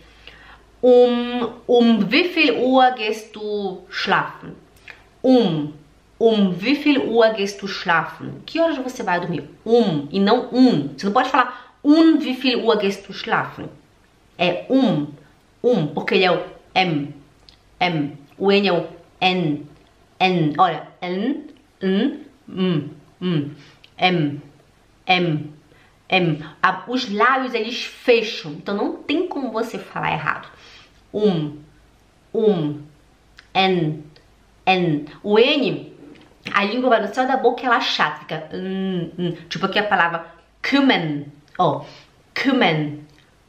um, 0.83 1.53
um 1.69 1.99
wie 2.09 2.29
viel 2.29 2.53
Uhr 2.53 2.91
gehst 2.93 3.35
du 3.35 3.85
schlafen? 3.91 4.55
Um, 5.23 5.73
um 6.21 6.53
wie 6.53 6.77
viel 6.77 6.99
Uhr 6.99 7.31
gehst 7.31 7.61
du 7.61 7.67
schlafen? 7.67 8.43
Que 8.47 8.61
horas 8.61 8.79
você 8.79 9.03
vai 9.03 9.21
dormir? 9.21 9.49
Um 9.65 10.07
e 10.11 10.21
não 10.21 10.49
um. 10.53 10.95
Você 10.97 11.07
não 11.07 11.13
pode 11.13 11.31
falar 11.31 11.67
Und 11.87 12.25
wie 12.25 12.35
viel 12.35 12.65
Uhr 12.65 12.79
gehst 12.79 13.07
du 13.07 13.13
schlafen? 13.13 13.69
É 14.37 14.67
um, 14.69 15.07
um, 15.63 15.87
porque 15.87 16.17
ele 16.17 16.25
é 16.25 16.33
o 16.33 16.43
M, 16.75 17.15
M. 17.79 18.19
O 18.37 18.51
N 18.51 18.67
é 18.67 18.73
o 18.73 18.87
N, 19.21 19.67
N. 20.19 20.55
Olha, 20.59 20.89
N, 21.01 21.45
N, 21.81 22.27
M, 22.49 22.91
M, 23.21 23.57
M, 23.99 24.43
M, 25.07 25.53
M. 26.09 26.45
Os 26.87 27.13
lábios, 27.13 27.55
eles 27.55 27.85
fecham, 27.85 28.53
então 28.53 28.77
não 28.77 28.97
tem 28.97 29.27
como 29.27 29.51
você 29.51 29.79
falar 29.79 30.13
errado. 30.13 30.49
Um, 31.13 31.59
um, 32.33 32.81
N, 33.55 34.05
N. 34.65 35.07
O 35.23 35.39
N, 35.39 35.93
a 36.53 36.65
língua 36.65 36.91
vai 36.91 37.03
no 37.03 37.15
céu 37.15 37.27
da 37.27 37.37
boca 37.37 37.67
ela 37.67 37.81
chata, 37.81 38.21
fica... 38.21 38.49
Tipo 39.49 39.67
aqui 39.67 39.79
a 39.79 39.87
palavra 39.87 40.27
kümmern, 40.63 41.27
ó, 41.59 41.85
kümmern, 42.35 43.01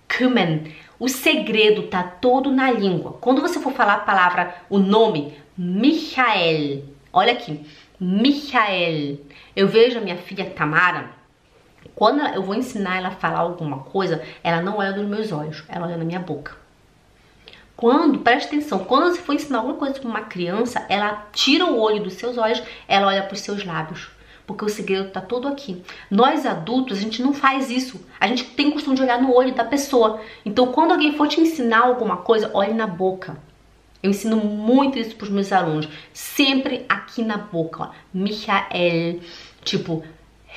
kümmern. 0.07 0.71
O 0.99 1.07
segredo 1.07 1.83
tá 1.83 2.01
todo 2.01 2.51
na 2.51 2.71
língua. 2.71 3.13
Quando 3.21 3.41
você 3.41 3.59
for 3.59 3.73
falar 3.73 3.93
a 3.93 3.99
palavra, 3.99 4.55
o 4.69 4.79
nome, 4.79 5.33
Michael, 5.57 6.83
olha 7.13 7.33
aqui, 7.33 7.63
Michael. 7.99 9.19
Eu 9.55 9.67
vejo 9.67 9.97
a 9.97 10.01
minha 10.01 10.17
filha 10.17 10.49
Tamara, 10.51 11.11
quando 11.95 12.21
eu 12.21 12.41
vou 12.43 12.55
ensinar 12.55 12.97
ela 12.97 13.09
a 13.09 13.11
falar 13.11 13.39
alguma 13.39 13.79
coisa, 13.79 14.21
ela 14.43 14.61
não 14.61 14.77
olha 14.77 14.95
nos 14.95 15.07
meus 15.07 15.31
olhos, 15.31 15.63
ela 15.67 15.87
olha 15.87 15.97
na 15.97 16.03
minha 16.03 16.19
boca. 16.19 16.55
Quando, 17.75 18.19
preste 18.19 18.47
atenção, 18.47 18.79
quando 18.79 19.13
você 19.13 19.21
for 19.21 19.35
ensinar 19.35 19.59
alguma 19.59 19.75
coisa 19.75 19.99
para 19.99 20.09
uma 20.09 20.21
criança, 20.21 20.83
ela 20.89 21.27
tira 21.31 21.65
o 21.65 21.79
olho 21.79 22.01
dos 22.01 22.13
seus 22.13 22.35
olhos, 22.35 22.61
ela 22.87 23.07
olha 23.07 23.21
para 23.21 23.35
os 23.35 23.41
seus 23.41 23.63
lábios. 23.63 24.09
Porque 24.47 24.65
o 24.65 24.69
segredo 24.69 25.09
está 25.09 25.21
todo 25.21 25.47
aqui. 25.47 25.83
Nós 26.09 26.45
adultos, 26.45 26.97
a 26.97 27.01
gente 27.01 27.21
não 27.21 27.33
faz 27.33 27.69
isso. 27.69 28.03
A 28.19 28.25
gente 28.25 28.45
tem 28.45 28.71
costume 28.71 28.95
de 28.95 29.03
olhar 29.03 29.21
no 29.21 29.35
olho 29.35 29.53
da 29.53 29.63
pessoa. 29.63 30.21
Então, 30.43 30.71
quando 30.71 30.91
alguém 30.91 31.15
for 31.15 31.27
te 31.27 31.39
ensinar 31.39 31.81
alguma 31.81 32.17
coisa, 32.17 32.49
olhe 32.53 32.73
na 32.73 32.87
boca. 32.87 33.37
Eu 34.01 34.09
ensino 34.09 34.37
muito 34.37 34.97
isso 34.97 35.15
para 35.15 35.25
os 35.25 35.31
meus 35.31 35.51
alunos. 35.51 35.87
Sempre 36.13 36.85
aqui 36.87 37.21
na 37.21 37.37
boca. 37.37 37.91
Michael, 38.13 39.19
tipo, 39.63 40.03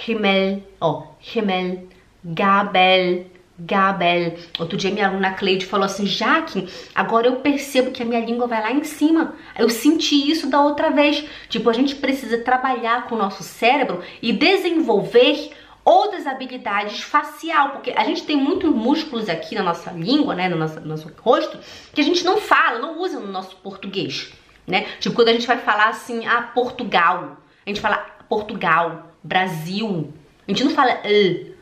Himmel, 0.07 0.63
ó, 0.81 1.05
Himmel, 1.35 1.89
Gabel, 2.25 3.27
Gabel. 3.59 4.37
Outro 4.59 4.77
dia 4.77 4.91
minha 4.91 5.09
aluna 5.09 5.33
Cleide 5.33 5.67
falou 5.67 5.87
assim, 5.87 6.07
Jaque, 6.07 6.69
agora 6.95 7.27
eu 7.27 7.37
percebo 7.37 7.91
que 7.91 8.03
a 8.03 8.07
minha 8.07 8.25
língua 8.25 8.47
vai 8.47 8.61
lá 8.61 8.73
em 8.73 8.85
cima. 8.85 9.35
Eu 9.59 9.69
senti 9.69 10.31
isso 10.31 10.49
da 10.49 10.61
outra 10.61 10.91
vez. 10.91 11.25
Tipo, 11.49 11.69
a 11.71 11.73
gente 11.73 11.95
precisa 11.97 12.39
trabalhar 12.39 13.07
com 13.07 13.15
o 13.15 13.19
nosso 13.19 13.43
cérebro 13.43 14.03
e 14.23 14.33
desenvolver 14.33 15.51
outras 15.85 16.27
habilidades 16.27 17.01
facial, 17.01 17.71
porque 17.71 17.93
a 17.97 18.05
gente 18.05 18.25
tem 18.25 18.37
muitos 18.37 18.71
músculos 18.71 19.29
aqui 19.29 19.55
na 19.55 19.63
nossa 19.63 19.91
língua, 19.91 20.35
né, 20.35 20.49
no 20.49 20.57
nosso, 20.57 20.79
no 20.81 20.87
nosso 20.87 21.11
rosto, 21.21 21.59
que 21.93 22.01
a 22.01 22.05
gente 22.05 22.23
não 22.23 22.37
fala, 22.37 22.79
não 22.79 23.01
usa 23.01 23.19
no 23.19 23.27
nosso 23.27 23.57
português, 23.57 24.31
né? 24.67 24.87
Tipo, 25.01 25.17
quando 25.17 25.29
a 25.29 25.33
gente 25.33 25.47
vai 25.47 25.57
falar 25.57 25.89
assim, 25.89 26.27
ah, 26.27 26.43
Portugal, 26.43 27.39
a 27.67 27.71
gente 27.71 27.81
fala 27.81 27.97
Portugal, 28.29 29.10
Brasil, 29.23 30.13
a 30.47 30.51
gente 30.51 30.65
não 30.65 30.71
fala 30.71 31.01
a 31.03 31.09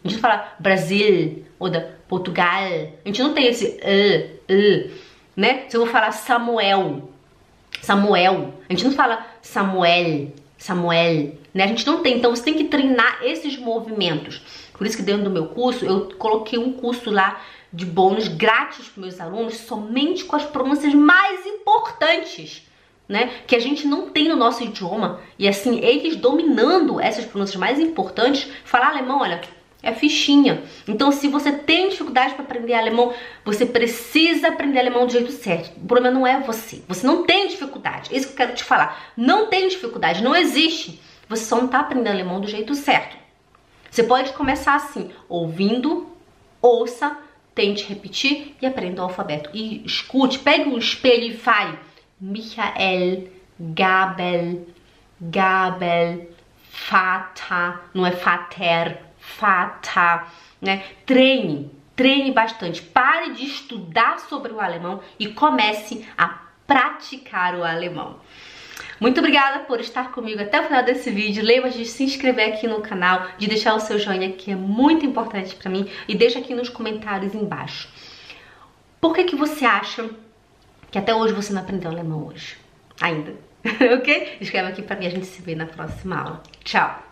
gente 0.08 0.14
não 0.14 0.20
fala 0.20 0.56
Brasil 0.58 1.44
ou 1.58 1.68
da 1.68 1.80
Portugal. 2.08 2.62
A 3.04 3.08
gente 3.08 3.22
não 3.22 3.34
tem 3.34 3.46
esse 3.46 3.78
né? 5.36 5.66
Se 5.68 5.76
eu 5.76 5.82
vou 5.82 5.90
falar 5.90 6.10
Samuel, 6.10 7.12
Samuel, 7.80 8.54
a 8.68 8.72
gente 8.72 8.84
não 8.84 8.92
fala 8.92 9.24
Samuel, 9.40 10.32
Samuel, 10.56 11.38
né? 11.54 11.64
A 11.64 11.66
gente 11.68 11.86
não 11.86 12.02
tem. 12.02 12.18
Então 12.18 12.34
você 12.34 12.42
tem 12.42 12.54
que 12.54 12.64
treinar 12.64 13.20
esses 13.22 13.56
movimentos. 13.56 14.42
Por 14.72 14.86
isso 14.86 14.96
que 14.96 15.02
dentro 15.02 15.24
do 15.24 15.30
meu 15.30 15.46
curso 15.46 15.84
eu 15.84 16.08
coloquei 16.16 16.58
um 16.58 16.72
curso 16.72 17.10
lá 17.10 17.40
de 17.72 17.84
bônus 17.84 18.28
grátis 18.28 18.88
para 18.88 19.02
meus 19.02 19.20
alunos 19.20 19.58
somente 19.58 20.24
com 20.24 20.34
as 20.34 20.44
pronúncias 20.44 20.94
mais 20.94 21.46
importantes 21.46 22.67
né, 23.08 23.30
que 23.46 23.56
a 23.56 23.58
gente 23.58 23.86
não 23.86 24.10
tem 24.10 24.28
no 24.28 24.36
nosso 24.36 24.62
idioma. 24.62 25.20
E 25.38 25.48
assim, 25.48 25.80
eles 25.80 26.16
dominando 26.16 27.00
essas 27.00 27.24
pronúncias 27.24 27.56
mais 27.56 27.80
importantes, 27.80 28.50
falar 28.64 28.90
alemão, 28.90 29.20
olha, 29.20 29.40
é 29.82 29.92
fichinha. 29.92 30.62
Então, 30.86 31.10
se 31.12 31.28
você 31.28 31.52
tem 31.52 31.88
dificuldade 31.88 32.34
para 32.34 32.44
aprender 32.44 32.74
alemão, 32.74 33.14
você 33.44 33.64
precisa 33.64 34.48
aprender 34.48 34.80
alemão 34.80 35.06
do 35.06 35.12
jeito 35.12 35.32
certo. 35.32 35.76
O 35.76 35.86
problema 35.86 36.14
não 36.14 36.26
é 36.26 36.40
você. 36.40 36.82
Você 36.88 37.06
não 37.06 37.24
tem 37.24 37.48
dificuldade. 37.48 38.14
Isso 38.14 38.26
que 38.26 38.32
eu 38.32 38.36
quero 38.36 38.54
te 38.54 38.64
falar. 38.64 39.12
Não 39.16 39.46
tem 39.46 39.68
dificuldade, 39.68 40.22
não 40.22 40.34
existe. 40.34 41.00
Você 41.28 41.44
só 41.44 41.56
não 41.56 41.66
está 41.66 41.80
aprendendo 41.80 42.14
alemão 42.14 42.40
do 42.40 42.48
jeito 42.48 42.74
certo. 42.74 43.16
Você 43.90 44.02
pode 44.02 44.32
começar 44.32 44.74
assim, 44.74 45.10
ouvindo, 45.28 46.08
ouça, 46.60 47.16
tente 47.54 47.84
repetir 47.84 48.56
e 48.60 48.66
aprenda 48.66 49.00
o 49.00 49.04
alfabeto. 49.04 49.50
E 49.54 49.84
escute, 49.84 50.40
pegue 50.40 50.68
um 50.68 50.78
espelho 50.78 51.24
e 51.24 51.36
fale. 51.36 51.78
Michael, 52.20 53.28
Gabel, 53.58 54.66
Gabel, 55.20 56.28
Vater, 56.90 57.80
não 57.94 58.04
é 58.04 58.10
Vater, 58.10 59.02
Vater, 59.40 60.26
né? 60.60 60.84
Treine, 61.06 61.70
treine 61.94 62.32
bastante. 62.32 62.82
Pare 62.82 63.32
de 63.32 63.44
estudar 63.44 64.18
sobre 64.20 64.52
o 64.52 64.60
alemão 64.60 65.00
e 65.18 65.28
comece 65.28 66.06
a 66.16 66.42
praticar 66.66 67.54
o 67.54 67.64
alemão. 67.64 68.20
Muito 69.00 69.18
obrigada 69.18 69.60
por 69.60 69.78
estar 69.80 70.10
comigo 70.10 70.42
até 70.42 70.60
o 70.60 70.64
final 70.64 70.82
desse 70.82 71.10
vídeo. 71.10 71.44
Lembra 71.44 71.70
de 71.70 71.84
se 71.84 72.02
inscrever 72.02 72.52
aqui 72.52 72.66
no 72.66 72.80
canal, 72.80 73.28
de 73.38 73.46
deixar 73.46 73.74
o 73.74 73.80
seu 73.80 73.96
joinha 73.98 74.32
que 74.32 74.50
é 74.50 74.56
muito 74.56 75.06
importante 75.06 75.54
para 75.54 75.70
mim 75.70 75.88
e 76.08 76.16
deixa 76.16 76.40
aqui 76.40 76.52
nos 76.52 76.68
comentários 76.68 77.32
embaixo. 77.32 77.88
Por 79.00 79.14
que 79.14 79.22
que 79.22 79.36
você 79.36 79.64
acha 79.64 80.10
que 80.90 80.98
até 80.98 81.14
hoje 81.14 81.34
você 81.34 81.52
não 81.52 81.62
aprendeu 81.62 81.90
alemão 81.90 82.26
hoje. 82.26 82.56
Ainda. 83.00 83.34
ok? 83.96 84.38
Escreve 84.40 84.68
aqui 84.68 84.82
pra 84.82 84.96
mim, 84.96 85.06
a 85.06 85.10
gente 85.10 85.26
se 85.26 85.42
vê 85.42 85.54
na 85.54 85.66
próxima 85.66 86.18
aula. 86.18 86.42
Tchau! 86.64 87.07